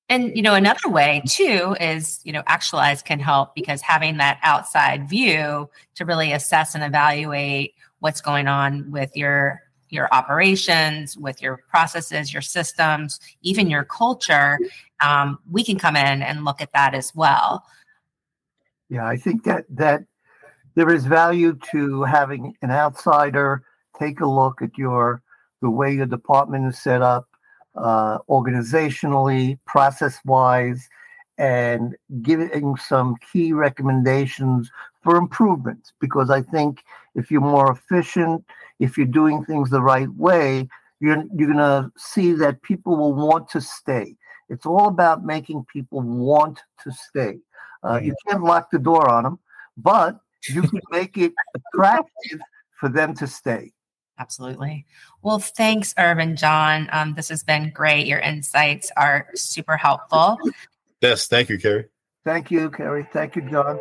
And 0.10 0.36
you 0.36 0.42
know, 0.42 0.56
another 0.56 0.90
way 0.90 1.22
too 1.28 1.76
is 1.80 2.20
you 2.24 2.34
know, 2.34 2.44
actualize 2.48 3.02
can 3.02 3.20
help 3.20 3.56
because 3.56 3.82
having 3.82 4.18
that 4.18 4.40
outside 4.44 5.08
view 5.08 5.70
to 5.96 6.06
really 6.06 6.32
assess 6.32 6.76
and 6.76 6.84
evaluate 6.84 7.76
what's 8.00 8.22
going 8.22 8.48
on 8.48 8.92
with 8.92 9.16
your 9.16 9.62
your 9.90 10.08
operations, 10.12 11.18
with 11.18 11.42
your 11.42 11.58
processes, 11.70 12.32
your 12.32 12.42
systems, 12.42 13.20
even 13.42 13.70
your 13.70 13.84
culture, 13.84 14.60
um, 15.02 15.40
we 15.50 15.64
can 15.64 15.80
come 15.80 15.96
in 15.96 16.22
and 16.22 16.46
look 16.46 16.62
at 16.62 16.74
that 16.74 16.94
as 16.94 17.14
well. 17.16 17.64
Yeah, 18.90 19.08
I 19.08 19.18
think 19.18 19.44
that 19.44 19.66
that 19.70 20.04
there 20.76 20.92
is 20.92 21.06
value 21.06 21.58
to 21.72 22.04
having 22.04 22.56
an 22.62 22.72
outsider 22.72 23.64
take 24.00 24.22
a 24.22 24.26
look 24.26 24.62
at 24.62 24.78
your 24.78 25.22
the 25.62 25.70
way 25.70 25.94
your 25.94 26.06
department 26.06 26.66
is 26.66 26.80
set 26.80 27.02
up, 27.02 27.28
uh, 27.76 28.20
organizationally, 28.30 29.60
process 29.66 30.20
wise, 30.26 30.88
and 31.38 31.96
giving 32.22 32.76
some 32.76 33.16
key 33.32 33.54
recommendations 33.54 34.70
for 35.04 35.16
improvements. 35.16 35.94
Because 36.00 36.30
I 36.30 36.42
think 36.42 36.84
if 37.16 37.32
you're 37.32 37.42
more 37.42 37.72
efficient, 37.72 38.44
if 38.80 38.98
you're 38.98 39.08
doing 39.08 39.44
things 39.46 39.70
the 39.70 39.82
right 39.82 40.10
way, 40.16 40.68
you're 41.00 41.24
you're 41.34 41.52
gonna 41.52 41.92
see 41.98 42.34
that 42.34 42.62
people 42.62 42.96
will 42.96 43.14
want 43.14 43.50
to 43.50 43.62
stay. 43.62 44.16
It's 44.50 44.66
all 44.66 44.88
about 44.88 45.24
making 45.24 45.66
people 45.72 46.02
want 46.02 46.60
to 46.84 46.92
stay. 46.92 47.40
Uh, 47.84 48.00
you 48.04 48.14
can't 48.28 48.44
lock 48.44 48.72
the 48.72 48.80
door 48.80 49.10
on 49.10 49.24
them, 49.24 49.40
but 49.78 50.20
you 50.50 50.64
can 50.64 50.82
make 50.92 51.18
it 51.18 51.34
attractive 51.56 52.42
for 52.80 52.90
them 52.90 53.14
to 53.16 53.28
stay. 53.28 53.72
Absolutely. 54.20 54.86
Well, 55.22 55.40
thanks, 55.40 55.96
Irv 55.98 56.36
John. 56.36 56.90
Um, 56.92 57.14
this 57.14 57.30
has 57.30 57.44
been 57.44 57.72
great. 57.72 58.06
Your 58.06 58.20
insights 58.20 58.92
are 58.98 59.28
super 59.34 59.78
helpful. 59.78 60.38
Yes, 61.02 61.28
thank 61.28 61.50
you, 61.50 61.58
Kerry. 61.58 61.86
Thank 62.26 62.52
you, 62.52 62.70
Kerry. 62.70 63.08
Thank 63.14 63.38
you, 63.38 63.50
John. 63.50 63.80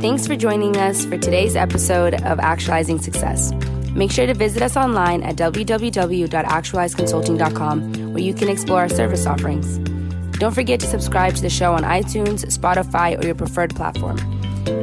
Thanks 0.00 0.26
for 0.26 0.36
joining 0.36 0.76
us 0.76 1.04
for 1.04 1.18
today's 1.18 1.56
episode 1.56 2.14
of 2.22 2.38
Actualizing 2.38 3.00
Success. 3.00 3.52
Make 3.94 4.10
sure 4.10 4.26
to 4.26 4.34
visit 4.34 4.62
us 4.62 4.76
online 4.76 5.22
at 5.22 5.36
www.actualizeconsulting.com 5.36 8.14
where 8.14 8.22
you 8.22 8.34
can 8.34 8.48
explore 8.48 8.80
our 8.80 8.88
service 8.88 9.26
offerings. 9.26 9.78
Don't 10.38 10.54
forget 10.54 10.80
to 10.80 10.86
subscribe 10.86 11.34
to 11.34 11.42
the 11.42 11.50
show 11.50 11.74
on 11.74 11.82
iTunes, 11.82 12.46
Spotify, 12.46 13.20
or 13.20 13.26
your 13.26 13.34
preferred 13.34 13.76
platform. 13.76 14.16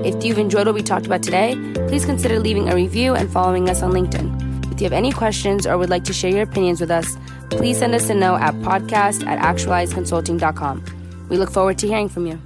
If 0.06 0.24
you've 0.24 0.38
enjoyed 0.38 0.68
what 0.68 0.76
we 0.76 0.84
talked 0.84 1.06
about 1.06 1.24
today, 1.24 1.56
please 1.88 2.06
consider 2.06 2.40
leaving 2.40 2.70
a 2.70 2.76
review 2.76 3.16
and 3.16 3.32
following 3.32 3.70
us 3.70 3.82
on 3.82 3.92
LinkedIn. 3.92 4.49
If 4.80 4.84
you 4.84 4.86
have 4.86 4.94
any 4.94 5.12
questions 5.12 5.68
or 5.68 5.78
would 5.78 5.90
like 5.90 6.06
to 6.06 6.14
share 6.14 6.32
your 6.32 6.44
opinions 6.44 6.80
with 6.80 6.90
us, 6.90 7.18
please 7.50 7.80
send 7.80 7.94
us 7.94 8.10
a 8.10 8.14
note 8.14 8.38
at 8.38 8.54
podcast 8.62 9.28
at 9.28 9.38
actualizeconsulting.com. 9.40 11.28
We 11.28 11.36
look 11.36 11.52
forward 11.52 11.78
to 11.80 11.88
hearing 11.88 12.08
from 12.08 12.26
you. 12.26 12.40